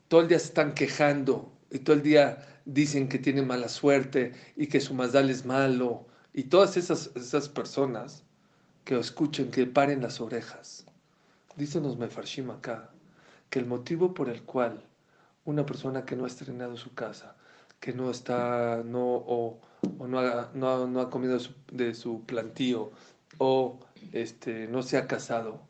todo 0.08 0.21
el 0.21 0.28
día 0.28 0.39
se 0.39 0.47
están 0.47 0.73
quejando 0.73 1.52
y 1.71 1.80
todo 1.80 1.95
el 1.95 2.04
día 2.04 2.62
dicen 2.65 3.10
que 3.10 3.19
tienen 3.19 3.47
mala 3.47 3.69
suerte 3.69 4.34
y 4.56 4.67
que 4.67 4.80
su 4.80 4.93
mazdal 4.93 5.30
es 5.30 5.45
malo, 5.45 6.06
y 6.34 6.43
todas 6.43 6.78
esas, 6.78 7.12
esas 7.15 7.49
personas 7.49 8.23
que 8.86 8.97
escuchen, 8.97 9.52
que 9.52 9.65
paren 9.65 10.02
las 10.02 10.21
orejas. 10.21 10.86
Dicen 11.56 11.84
los 11.84 11.97
mefarshim 11.97 12.49
acá, 12.52 12.89
que 13.49 13.59
el 13.59 13.65
motivo 13.65 14.13
por 14.13 14.29
el 14.29 14.43
cual 14.43 14.83
una 15.45 15.65
persona 15.65 16.05
que 16.05 16.15
no 16.15 16.25
ha 16.25 16.27
estrenado 16.27 16.77
su 16.77 16.93
casa, 16.93 17.35
que 17.79 17.93
no 17.93 18.12
está, 18.12 18.83
no, 18.85 19.05
o, 19.05 19.59
no, 19.99 20.19
ha, 20.19 20.51
no, 20.53 21.01
ha, 21.01 21.09
comido 21.09 21.39
de 21.71 21.95
su, 21.95 22.23
plantío, 22.25 22.91
o 23.38 23.79
este, 24.12 24.67
no 24.67 24.83
se 24.83 24.97
ha 24.97 25.07
casado, 25.07 25.62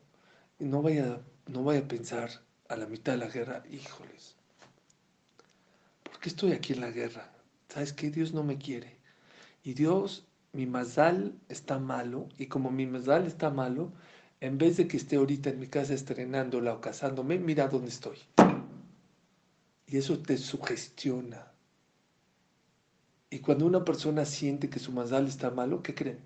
no 0.58 0.82
vaya, 0.82 1.20
no 1.46 1.64
vaya 1.64 1.80
a 1.80 1.88
pensar 1.88 2.30
a 2.68 2.76
la 2.76 2.86
mitad 2.86 3.12
de 3.12 3.18
la 3.18 3.28
guerra, 3.28 3.62
híjoles, 3.70 4.36
¿por 6.02 6.18
qué 6.18 6.28
estoy 6.28 6.52
aquí 6.52 6.72
en 6.72 6.80
la 6.80 6.90
guerra? 6.90 7.32
¿Sabes 7.68 7.92
qué? 7.92 8.10
Dios 8.10 8.32
no 8.32 8.42
me 8.42 8.58
quiere. 8.58 8.98
Y 9.62 9.74
Dios, 9.74 10.26
mi 10.52 10.66
mazal 10.66 11.34
está 11.48 11.78
malo, 11.78 12.28
y 12.36 12.46
como 12.46 12.70
mi 12.70 12.86
mazal 12.86 13.26
está 13.26 13.50
malo, 13.50 13.92
en 14.40 14.56
vez 14.56 14.76
de 14.78 14.88
que 14.88 14.96
esté 14.96 15.16
ahorita 15.16 15.50
en 15.50 15.60
mi 15.60 15.66
casa 15.66 15.92
estrenándola 15.92 16.72
o 16.72 16.80
casándome, 16.80 17.38
mira 17.38 17.68
dónde 17.68 17.88
estoy. 17.88 18.18
Y 19.86 19.98
eso 19.98 20.18
te 20.18 20.38
sugestiona. 20.38 21.52
Y 23.28 23.40
cuando 23.40 23.66
una 23.66 23.84
persona 23.84 24.24
siente 24.24 24.70
que 24.70 24.78
su 24.78 24.92
mazal 24.92 25.28
está 25.28 25.50
malo, 25.50 25.82
¿qué 25.82 25.94
creen? 25.94 26.20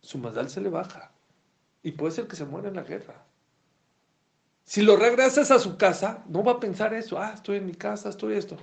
Su 0.00 0.18
mazal 0.18 0.48
se 0.48 0.60
le 0.60 0.70
baja. 0.70 1.12
Y 1.82 1.92
puede 1.92 2.12
ser 2.12 2.28
que 2.28 2.36
se 2.36 2.44
muera 2.44 2.68
en 2.68 2.76
la 2.76 2.82
guerra. 2.82 3.24
Si 4.64 4.82
lo 4.82 4.96
regresas 4.96 5.50
a 5.50 5.58
su 5.58 5.76
casa, 5.76 6.22
no 6.28 6.44
va 6.44 6.52
a 6.52 6.60
pensar 6.60 6.94
eso. 6.94 7.18
Ah, 7.18 7.32
estoy 7.34 7.56
en 7.56 7.66
mi 7.66 7.74
casa, 7.74 8.10
estoy 8.10 8.34
esto. 8.34 8.56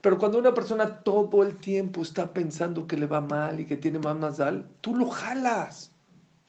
Pero 0.00 0.16
cuando 0.16 0.38
una 0.38 0.54
persona 0.54 1.00
todo 1.00 1.42
el 1.42 1.56
tiempo 1.56 2.02
está 2.02 2.32
pensando 2.32 2.86
que 2.86 2.96
le 2.96 3.06
va 3.06 3.20
mal 3.20 3.58
y 3.58 3.66
que 3.66 3.76
tiene 3.76 3.98
más 3.98 4.16
mazal, 4.16 4.68
tú 4.80 4.94
lo 4.94 5.10
jalas. 5.10 5.90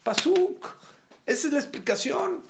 Pasuk. 0.03 0.77
Esa 1.29 1.45
es 1.45 1.53
la 1.53 1.59
explicación. 1.59 2.41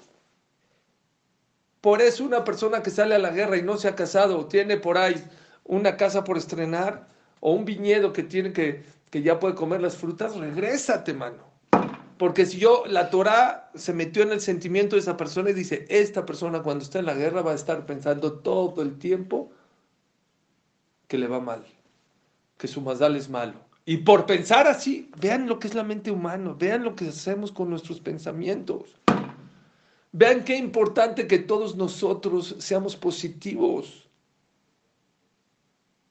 Por 1.82 2.00
eso 2.00 2.24
una 2.24 2.44
persona 2.44 2.82
que 2.82 2.88
sale 2.88 3.14
a 3.14 3.18
la 3.18 3.28
guerra 3.28 3.58
y 3.58 3.62
no 3.62 3.76
se 3.76 3.88
ha 3.88 3.94
casado, 3.94 4.46
tiene 4.46 4.78
por 4.78 4.96
ahí 4.96 5.22
una 5.64 5.98
casa 5.98 6.24
por 6.24 6.38
estrenar 6.38 7.06
o 7.40 7.52
un 7.52 7.66
viñedo 7.66 8.14
que 8.14 8.22
tiene 8.22 8.54
que, 8.54 8.82
que 9.10 9.20
ya 9.20 9.38
puede 9.38 9.54
comer 9.54 9.82
las 9.82 9.98
frutas, 9.98 10.34
regrésate, 10.34 11.12
mano. 11.12 11.44
Porque 12.16 12.46
si 12.46 12.58
yo, 12.58 12.84
la 12.86 13.10
Torah 13.10 13.70
se 13.74 13.92
metió 13.92 14.22
en 14.22 14.32
el 14.32 14.40
sentimiento 14.40 14.96
de 14.96 15.00
esa 15.00 15.18
persona 15.18 15.50
y 15.50 15.54
dice, 15.54 15.84
esta 15.90 16.24
persona 16.24 16.62
cuando 16.62 16.82
está 16.82 17.00
en 17.00 17.06
la 17.06 17.14
guerra 17.14 17.42
va 17.42 17.52
a 17.52 17.56
estar 17.56 17.84
pensando 17.84 18.32
todo 18.40 18.80
el 18.80 18.98
tiempo 18.98 19.52
que 21.06 21.18
le 21.18 21.28
va 21.28 21.40
mal, 21.40 21.66
que 22.56 22.66
su 22.66 22.80
mazal 22.80 23.16
es 23.16 23.28
malo. 23.28 23.69
Y 23.90 23.96
por 23.96 24.24
pensar 24.24 24.68
así, 24.68 25.10
vean 25.20 25.48
lo 25.48 25.58
que 25.58 25.66
es 25.66 25.74
la 25.74 25.82
mente 25.82 26.12
humana, 26.12 26.54
vean 26.56 26.84
lo 26.84 26.94
que 26.94 27.08
hacemos 27.08 27.50
con 27.50 27.68
nuestros 27.68 27.98
pensamientos. 27.98 29.00
Vean 30.12 30.44
qué 30.44 30.56
importante 30.56 31.26
que 31.26 31.40
todos 31.40 31.74
nosotros 31.74 32.54
seamos 32.60 32.94
positivos. 32.94 34.08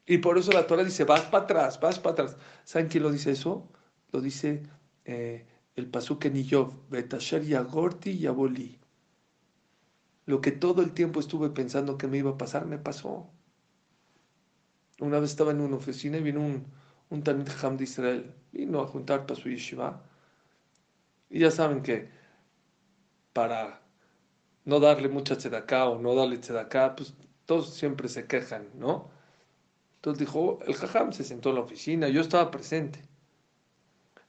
Y 0.04 0.18
por 0.18 0.36
eso 0.36 0.52
la 0.52 0.66
Torah 0.66 0.84
dice, 0.84 1.04
vas 1.04 1.22
para 1.22 1.44
atrás, 1.44 1.80
vas 1.80 1.98
para 1.98 2.12
atrás. 2.12 2.36
¿Saben 2.64 2.88
quién 2.88 3.02
lo 3.02 3.10
dice 3.10 3.30
eso? 3.30 3.66
Lo 4.12 4.20
dice 4.20 4.62
eh, 5.06 5.46
el 5.74 5.88
Pasuk 5.88 6.26
en 6.26 6.36
Iyov, 6.36 6.74
Betasher 6.90 7.46
Yagorti 7.46 8.18
Yaboli. 8.18 8.78
Lo 10.26 10.42
que 10.42 10.52
todo 10.52 10.82
el 10.82 10.92
tiempo 10.92 11.18
estuve 11.18 11.48
pensando 11.48 11.96
que 11.96 12.08
me 12.08 12.18
iba 12.18 12.32
a 12.32 12.36
pasar, 12.36 12.66
me 12.66 12.76
pasó. 12.76 13.30
Una 14.98 15.18
vez 15.18 15.30
estaba 15.30 15.52
en 15.52 15.62
una 15.62 15.76
oficina 15.76 16.18
y 16.18 16.22
vino 16.22 16.40
un, 16.42 16.78
un 17.10 17.22
Talmud 17.22 17.48
Ham 17.62 17.76
de 17.76 17.84
Israel. 17.84 18.34
Vino 18.52 18.80
a 18.80 18.86
juntar 18.86 19.26
para 19.26 19.38
su 19.40 19.48
yeshiva. 19.48 20.02
Y 21.28 21.40
ya 21.40 21.50
saben 21.50 21.82
que 21.82 22.08
para 23.32 23.80
no 24.64 24.80
darle 24.80 25.08
mucha 25.08 25.36
tzedaká 25.36 25.88
o 25.88 25.98
no 25.98 26.14
darle 26.14 26.38
tzedaká, 26.38 26.96
pues 26.96 27.14
todos 27.46 27.74
siempre 27.74 28.08
se 28.08 28.26
quejan, 28.26 28.68
¿no? 28.74 29.10
Entonces 29.96 30.20
dijo, 30.20 30.60
el 30.66 30.74
jajam 30.74 31.12
se 31.12 31.24
sentó 31.24 31.50
en 31.50 31.56
la 31.56 31.60
oficina, 31.62 32.08
yo 32.08 32.20
estaba 32.20 32.50
presente. 32.50 33.02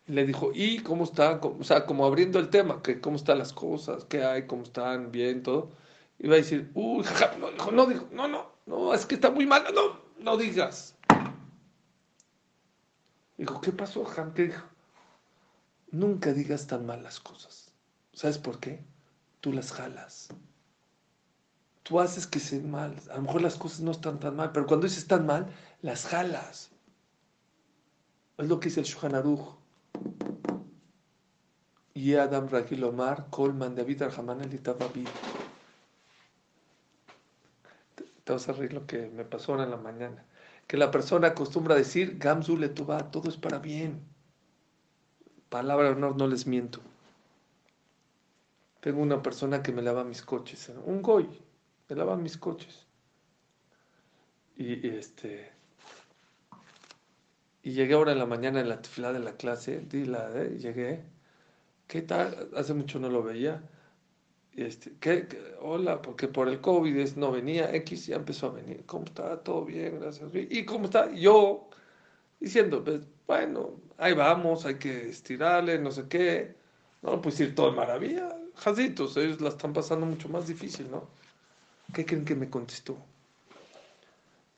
Le 0.07 0.25
dijo, 0.25 0.51
¿y 0.53 0.79
cómo 0.79 1.05
está? 1.05 1.39
O 1.41 1.63
sea, 1.63 1.85
como 1.85 2.05
abriendo 2.05 2.39
el 2.39 2.49
tema, 2.49 2.81
que 2.81 2.99
cómo 2.99 3.15
están 3.15 3.37
las 3.37 3.53
cosas, 3.53 4.05
qué 4.05 4.23
hay, 4.23 4.45
cómo 4.47 4.63
están, 4.63 5.11
bien, 5.11 5.43
todo. 5.43 5.71
Iba 6.19 6.33
a 6.33 6.37
decir, 6.37 6.69
uy, 6.73 7.03
jajam, 7.03 7.39
no, 7.39 7.51
dijo, 7.51 7.71
no, 7.71 7.85
dijo, 7.85 8.07
no, 8.11 8.27
no, 8.27 8.51
no, 8.65 8.93
es 8.93 9.05
que 9.05 9.15
está 9.15 9.31
muy 9.31 9.45
mal, 9.45 9.63
no, 9.73 9.99
no 10.19 10.37
digas. 10.37 10.97
Dijo, 13.41 13.59
¿qué 13.59 13.71
pasó, 13.71 14.05
jajam? 14.05 14.33
¿Qué 14.33 14.47
dijo? 14.47 14.65
Nunca 15.91 16.33
digas 16.33 16.67
tan 16.67 16.85
mal 16.85 17.03
las 17.03 17.19
cosas. 17.19 17.71
¿Sabes 18.13 18.37
por 18.37 18.59
qué? 18.59 18.83
Tú 19.41 19.51
las 19.51 19.71
jalas 19.71 20.29
tú 21.91 21.99
haces 21.99 22.25
que 22.25 22.39
se 22.39 22.61
mal. 22.61 22.95
A 23.11 23.17
lo 23.17 23.23
mejor 23.23 23.41
las 23.41 23.57
cosas 23.57 23.81
no 23.81 23.91
están 23.91 24.19
tan 24.19 24.35
mal, 24.35 24.51
pero 24.51 24.65
cuando 24.65 24.87
dices 24.87 25.07
tan 25.07 25.25
mal, 25.25 25.47
las 25.81 26.05
jalas. 26.05 26.71
Es 28.37 28.47
lo 28.47 28.59
que 28.59 28.69
dice 28.69 28.81
el 28.81 29.15
Aruch. 29.15 29.57
Y 31.93 32.15
Adam 32.15 32.47
Ragil 32.47 32.83
Omar, 32.85 33.27
Colman, 33.29 33.75
David 33.75 34.03
Arhaman, 34.03 34.39
el 34.41 34.61
Te 34.61 34.73
vas 38.31 38.47
a 38.47 38.53
reír 38.53 38.71
lo 38.71 38.87
que 38.87 39.09
me 39.09 39.25
pasó 39.25 39.51
ahora 39.51 39.65
en 39.65 39.71
la 39.71 39.77
mañana. 39.77 40.23
Que 40.67 40.77
la 40.77 40.91
persona 40.91 41.29
acostumbra 41.29 41.75
decir, 41.75 42.17
Gamzu 42.17 42.57
le 42.57 42.69
todo 42.69 43.27
es 43.27 43.37
para 43.37 43.59
bien. 43.59 44.01
Palabra 45.49 45.89
de 45.89 45.95
honor, 45.95 46.15
no 46.15 46.27
les 46.27 46.47
miento. 46.47 46.79
Tengo 48.81 49.01
una 49.01 49.21
persona 49.21 49.61
que 49.61 49.71
me 49.71 49.81
lava 49.81 50.03
mis 50.03 50.21
coches, 50.23 50.71
un 50.85 51.01
goy, 51.01 51.29
me 51.87 51.95
lavan 51.95 52.23
mis 52.23 52.37
coches. 52.37 52.87
Y, 54.55 54.87
este. 54.87 55.51
Y 57.63 57.73
llegué 57.73 57.93
ahora 57.93 58.11
en 58.11 58.19
la 58.19 58.25
mañana 58.25 58.59
en 58.59 58.69
la 58.69 58.77
fila 58.77 59.13
de 59.13 59.19
la 59.19 59.33
clase, 59.33 59.81
di 59.81 60.05
la, 60.05 60.29
eh, 60.35 60.57
llegué. 60.57 61.03
¿Qué 61.87 62.01
tal? 62.01 62.49
Hace 62.55 62.73
mucho 62.73 62.99
no 62.99 63.09
lo 63.09 63.21
veía. 63.21 63.61
Este, 64.55 64.93
¿qué, 64.99 65.27
Hola, 65.61 66.01
porque 66.01 66.27
por 66.27 66.49
el 66.49 66.59
COVID 66.59 67.15
no 67.15 67.31
venía, 67.31 67.73
X 67.75 68.07
ya 68.07 68.17
empezó 68.17 68.47
a 68.47 68.51
venir. 68.51 68.83
¿Cómo 68.85 69.05
está? 69.05 69.41
Todo 69.43 69.63
bien, 69.65 69.99
gracias. 69.99 70.29
¿Y 70.33 70.65
cómo 70.65 70.85
está? 70.85 71.11
Yo 71.13 71.69
diciendo, 72.39 72.83
pues, 72.83 73.01
bueno, 73.27 73.79
ahí 73.97 74.13
vamos, 74.13 74.65
hay 74.65 74.75
que 74.75 75.09
estirarle, 75.09 75.79
no 75.79 75.91
sé 75.91 76.07
qué. 76.09 76.55
No, 77.01 77.21
pues 77.21 77.39
ir 77.39 77.55
todo 77.55 77.71
de 77.71 77.77
maravilla. 77.77 78.37
Jazitos, 78.55 79.15
ellos 79.17 79.41
la 79.41 79.49
están 79.49 79.73
pasando 79.73 80.05
mucho 80.05 80.27
más 80.29 80.47
difícil, 80.47 80.91
¿no? 80.91 81.07
¿Qué 81.93 82.05
creen 82.05 82.25
que 82.25 82.35
me 82.35 82.49
contestó? 82.49 82.97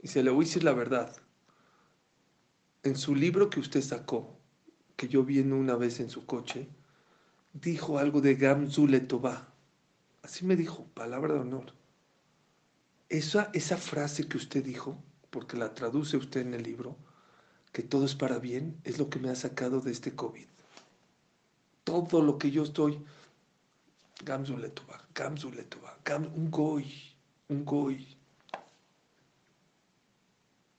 Y 0.01 0.08
se 0.08 0.23
le 0.23 0.32
voy 0.32 0.45
a 0.45 0.47
decir 0.47 0.63
la 0.63 0.73
verdad. 0.73 1.15
En 2.84 2.97
su 2.97 3.15
libro 3.15 3.49
que 3.49 3.60
usted 3.60 3.82
sacó, 3.82 4.36
que 4.97 5.08
yo 5.08 5.23
vi 5.23 5.39
una 5.39 5.75
vez 5.75 5.99
en 5.99 6.10
su 6.10 6.25
coche, 6.25 6.67
dijo 7.53 7.99
algo 7.99 8.19
de 8.21 8.36
Gamzule 8.36 8.99
Así 10.23 10.45
me 10.45 10.55
dijo, 10.55 10.86
palabra 10.95 11.36
de 11.36 11.41
honor. 11.41 11.73
Esa, 13.09 13.51
esa 13.53 13.77
frase 13.77 14.27
que 14.27 14.38
usted 14.38 14.63
dijo, 14.63 14.97
porque 15.29 15.57
la 15.57 15.75
traduce 15.75 16.17
usted 16.17 16.41
en 16.41 16.55
el 16.55 16.63
libro, 16.63 16.97
que 17.71 17.83
todo 17.83 18.05
es 18.05 18.15
para 18.15 18.39
bien, 18.39 18.79
es 18.83 18.97
lo 18.97 19.09
que 19.09 19.19
me 19.19 19.29
ha 19.29 19.36
sacado 19.36 19.81
de 19.81 19.91
este 19.91 20.15
COVID. 20.15 20.47
Todo 21.83 22.21
lo 22.23 22.39
que 22.39 22.49
yo 22.49 22.63
estoy, 22.63 23.03
Gamzule 24.25 24.69
Toba, 24.69 25.05
Gamzule 25.13 25.67
un 26.33 26.49
goy 26.49 27.13
un 27.49 27.65
goy. 27.65 28.17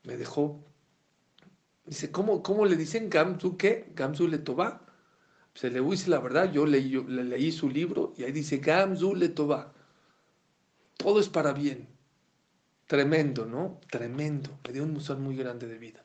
Me 0.04 0.16
dejó. 0.16 0.62
Dice, 1.86 2.10
¿cómo, 2.10 2.42
cómo 2.42 2.64
le 2.66 2.76
dicen 2.76 3.10
Gamzu 3.10 3.56
qué? 3.56 3.92
Gamzu 3.94 4.28
le 4.28 4.38
toba. 4.38 4.83
Se 5.54 5.70
le 5.70 5.80
dice 5.80 6.10
la 6.10 6.18
verdad, 6.18 6.52
yo 6.52 6.66
leí, 6.66 6.90
le 6.90 7.52
su 7.52 7.68
libro 7.68 8.12
y 8.16 8.24
ahí 8.24 8.32
dice 8.32 8.58
Gamzu 8.58 9.14
le 9.14 9.28
toba. 9.28 9.72
Todo 10.96 11.20
es 11.20 11.28
para 11.28 11.52
bien. 11.52 11.88
Tremendo, 12.86 13.46
¿no? 13.46 13.80
Tremendo. 13.88 14.58
Me 14.66 14.72
dio 14.72 14.82
un 14.82 14.92
musón 14.92 15.22
muy 15.22 15.36
grande 15.36 15.66
de 15.66 15.78
vida. 15.78 16.04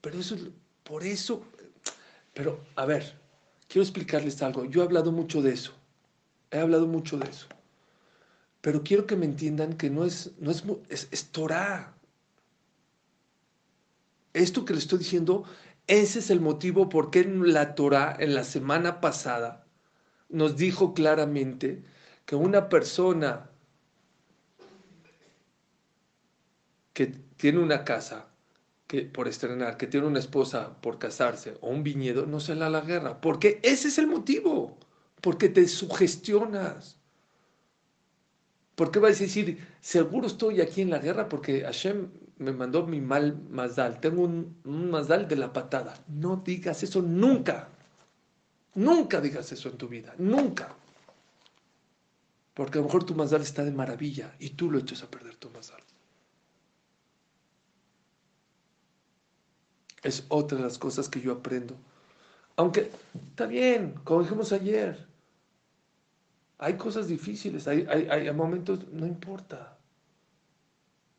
Pero 0.00 0.18
eso, 0.18 0.36
por 0.82 1.04
eso, 1.04 1.44
pero 2.32 2.64
a 2.74 2.86
ver, 2.86 3.18
quiero 3.68 3.82
explicarles 3.82 4.42
algo. 4.42 4.64
Yo 4.64 4.80
he 4.80 4.84
hablado 4.84 5.12
mucho 5.12 5.42
de 5.42 5.52
eso. 5.52 5.72
He 6.50 6.58
hablado 6.58 6.86
mucho 6.86 7.18
de 7.18 7.28
eso. 7.28 7.48
Pero 8.60 8.82
quiero 8.82 9.06
que 9.06 9.16
me 9.16 9.26
entiendan 9.26 9.76
que 9.76 9.90
no 9.90 10.04
es, 10.04 10.32
no 10.38 10.50
es, 10.50 10.64
es, 11.10 11.26
Torah. 11.26 11.94
Esto 14.32 14.64
que 14.64 14.74
le 14.74 14.80
estoy 14.80 14.98
diciendo, 14.98 15.44
ese 15.86 16.18
es 16.18 16.30
el 16.30 16.40
motivo 16.40 16.88
por 16.88 17.10
qué 17.10 17.24
la 17.24 17.74
Torah, 17.74 18.16
en 18.18 18.34
la 18.34 18.44
semana 18.44 19.00
pasada, 19.00 19.66
nos 20.28 20.56
dijo 20.56 20.94
claramente 20.94 21.84
que 22.24 22.34
una 22.34 22.68
persona 22.68 23.50
que 26.92 27.06
tiene 27.36 27.58
una 27.60 27.84
casa 27.84 28.28
que, 28.86 29.02
por 29.02 29.28
estrenar, 29.28 29.76
que 29.76 29.86
tiene 29.86 30.06
una 30.06 30.18
esposa 30.18 30.80
por 30.80 30.98
casarse 30.98 31.56
o 31.60 31.70
un 31.70 31.82
viñedo, 31.82 32.26
no 32.26 32.40
se 32.40 32.54
la 32.54 32.70
la 32.70 32.80
guerra. 32.80 33.20
Porque 33.20 33.60
ese 33.62 33.88
es 33.88 33.98
el 33.98 34.06
motivo. 34.06 34.78
Porque 35.20 35.48
te 35.48 35.66
sugestionas. 35.68 36.98
¿Por 38.74 38.90
qué 38.90 38.98
vas 38.98 39.16
a 39.20 39.24
decir, 39.24 39.58
seguro 39.80 40.26
estoy 40.26 40.60
aquí 40.60 40.82
en 40.82 40.90
la 40.90 40.98
guerra 40.98 41.28
porque 41.28 41.62
Hashem 41.62 42.10
me 42.38 42.52
mandó 42.52 42.86
mi 42.86 43.00
mal 43.00 43.38
mazdal? 43.50 44.00
Tengo 44.00 44.22
un, 44.22 44.60
un 44.64 44.90
de 45.28 45.36
la 45.36 45.52
patada. 45.52 45.94
No 46.08 46.36
digas 46.36 46.82
eso 46.82 47.02
nunca. 47.02 47.68
Nunca 48.74 49.20
digas 49.20 49.50
eso 49.52 49.68
en 49.68 49.78
tu 49.78 49.88
vida. 49.88 50.14
Nunca. 50.18 50.74
Porque 52.54 52.78
a 52.78 52.80
lo 52.80 52.86
mejor 52.86 53.04
tu 53.04 53.14
mazdal 53.14 53.42
está 53.42 53.64
de 53.64 53.70
maravilla 53.70 54.34
y 54.38 54.50
tú 54.50 54.70
lo 54.70 54.78
echas 54.78 55.02
a 55.02 55.10
perder 55.10 55.36
tu 55.36 55.50
mazdal. 55.50 55.82
Es 60.02 60.24
otra 60.28 60.58
de 60.58 60.64
las 60.64 60.78
cosas 60.78 61.08
que 61.08 61.20
yo 61.20 61.32
aprendo. 61.32 61.74
Aunque 62.56 62.90
está 63.30 63.46
bien, 63.46 63.94
como 64.04 64.22
dijimos 64.22 64.52
ayer, 64.52 65.06
hay 66.58 66.76
cosas 66.76 67.08
difíciles, 67.08 67.68
hay, 67.68 67.86
hay, 67.86 68.32
momentos, 68.32 68.88
no 68.88 69.06
importa. 69.06 69.75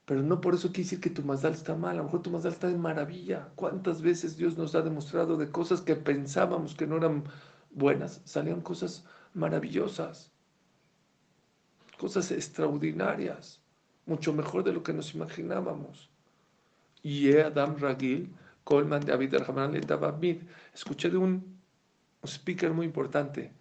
Pero 0.08 0.24
no 0.24 0.39
por 0.39 0.56
eso 0.56 0.70
quiere 0.70 0.84
decir 0.84 1.02
que 1.02 1.10
tu 1.10 1.22
Mazdal 1.22 1.52
está 1.52 1.76
mal. 1.76 1.96
A 1.96 1.98
lo 1.98 2.06
mejor 2.06 2.22
tu 2.22 2.32
Mazdal 2.32 2.54
está 2.54 2.67
de 2.67 2.78
maravilla. 2.78 3.50
¿Cuántas 3.56 4.02
veces 4.02 4.38
Dios 4.38 4.58
nos 4.58 4.74
ha 4.74 4.82
demostrado 4.82 5.36
de 5.36 5.52
cosas 5.52 5.82
que 5.82 5.98
pensábamos 5.98 6.76
que 6.76 6.88
no 6.88 6.96
eran 6.96 7.26
buenas? 7.72 8.22
Salían 8.24 8.62
cosas 8.62 9.04
maravillosas. 9.34 10.32
Cosas 11.98 12.32
extraordinarias. 12.32 13.60
Mucho 14.06 14.32
mejor 14.32 14.63
de 14.63 14.72
lo 14.72 14.82
que 14.82 14.93
nos 14.93 15.13
imaginábamos. 15.13 16.10
Y 17.04 17.36
Adam 17.38 17.76
Ragil, 17.78 18.34
Colman, 18.63 19.06
David 19.06 19.36
David 19.86 20.41
Escuché 20.74 21.10
de 21.10 21.17
un 21.17 21.60
speaker 22.26 22.72
muy 22.72 22.86
importante 22.86 23.52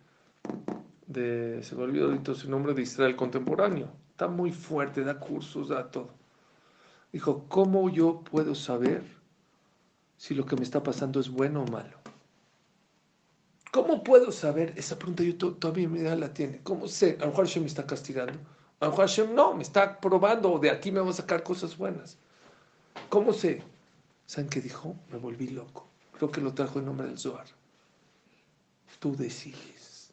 de, 1.09 1.61
se 1.65 1.75
me 1.75 1.83
olvidó 1.83 2.35
su 2.37 2.49
nombre, 2.49 2.73
de 2.73 2.83
Israel 2.83 3.17
contemporáneo. 3.17 3.89
Está 4.11 4.29
muy 4.29 4.53
fuerte, 4.53 5.03
da 5.03 5.19
cursos, 5.19 5.71
da 5.71 5.91
todo. 5.91 6.26
Dijo, 7.17 7.47
¿cómo 7.49 7.89
yo 7.89 8.21
puedo 8.21 8.55
saber 8.55 9.03
si 10.19 10.35
lo 10.35 10.45
que 10.45 10.55
me 10.55 10.65
está 10.65 10.83
pasando 10.83 11.19
es 11.19 11.31
bueno 11.31 11.63
o 11.63 11.67
malo? 11.67 11.97
¿Cómo 13.73 14.05
puedo 14.05 14.31
saber? 14.31 14.75
Esa 14.77 14.99
pregunta 14.99 15.23
yo 15.23 15.35
todavía 15.35 15.89
mi 15.89 16.01
la 16.01 16.35
tiene. 16.35 16.61
¿Cómo 16.63 16.89
sé? 16.89 17.17
A 17.23 17.25
lo 17.25 17.33
Hashem 17.33 17.63
me 17.63 17.69
está 17.69 17.87
castigando. 17.87 18.39
A 18.81 18.89
lo 18.89 18.97
Hashem 18.97 19.35
no, 19.35 19.55
me 19.55 19.63
está 19.63 19.99
probando 19.99 20.59
de 20.59 20.69
aquí 20.69 20.93
me 20.93 21.01
va 21.01 21.09
a 21.09 21.15
sacar 21.15 21.43
cosas 21.43 21.79
buenas. 21.79 22.19
¿Cómo 23.09 23.33
sé? 23.33 23.63
¿Saben 24.27 24.51
qué 24.51 24.61
dijo? 24.61 24.95
Me 25.11 25.17
volví 25.17 25.49
loco. 25.49 25.89
Creo 26.19 26.31
que 26.31 26.43
lo 26.43 26.53
trajo 26.53 26.81
en 26.81 26.85
nombre 26.85 27.07
del 27.07 27.19
Zohar. 27.19 27.47
Tú 28.99 29.17
decides. 29.17 30.11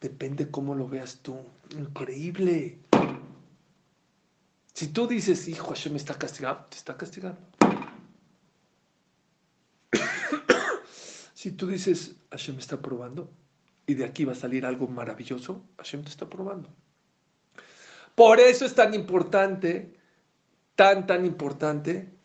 Depende 0.00 0.50
cómo 0.50 0.74
lo 0.74 0.88
veas 0.88 1.20
tú. 1.22 1.36
Increíble. 1.78 2.76
Si 4.76 4.88
tú 4.88 5.06
dices, 5.06 5.48
hijo, 5.48 5.68
Hashem 5.68 5.92
me 5.92 5.96
está 5.96 6.18
castigando, 6.18 6.66
te 6.68 6.76
está 6.76 6.98
castigando. 6.98 7.40
si 11.32 11.52
tú 11.52 11.66
dices, 11.66 12.16
Hashem 12.30 12.56
me 12.56 12.60
está 12.60 12.76
probando, 12.82 13.30
y 13.86 13.94
de 13.94 14.04
aquí 14.04 14.26
va 14.26 14.32
a 14.32 14.34
salir 14.34 14.66
algo 14.66 14.86
maravilloso, 14.86 15.64
Hashem 15.78 16.02
te 16.02 16.10
está 16.10 16.28
probando. 16.28 16.68
Por 18.14 18.38
eso 18.38 18.66
es 18.66 18.74
tan 18.74 18.92
importante 18.92 19.96
tan, 20.74 21.06
tan 21.06 21.24
importante 21.24 22.12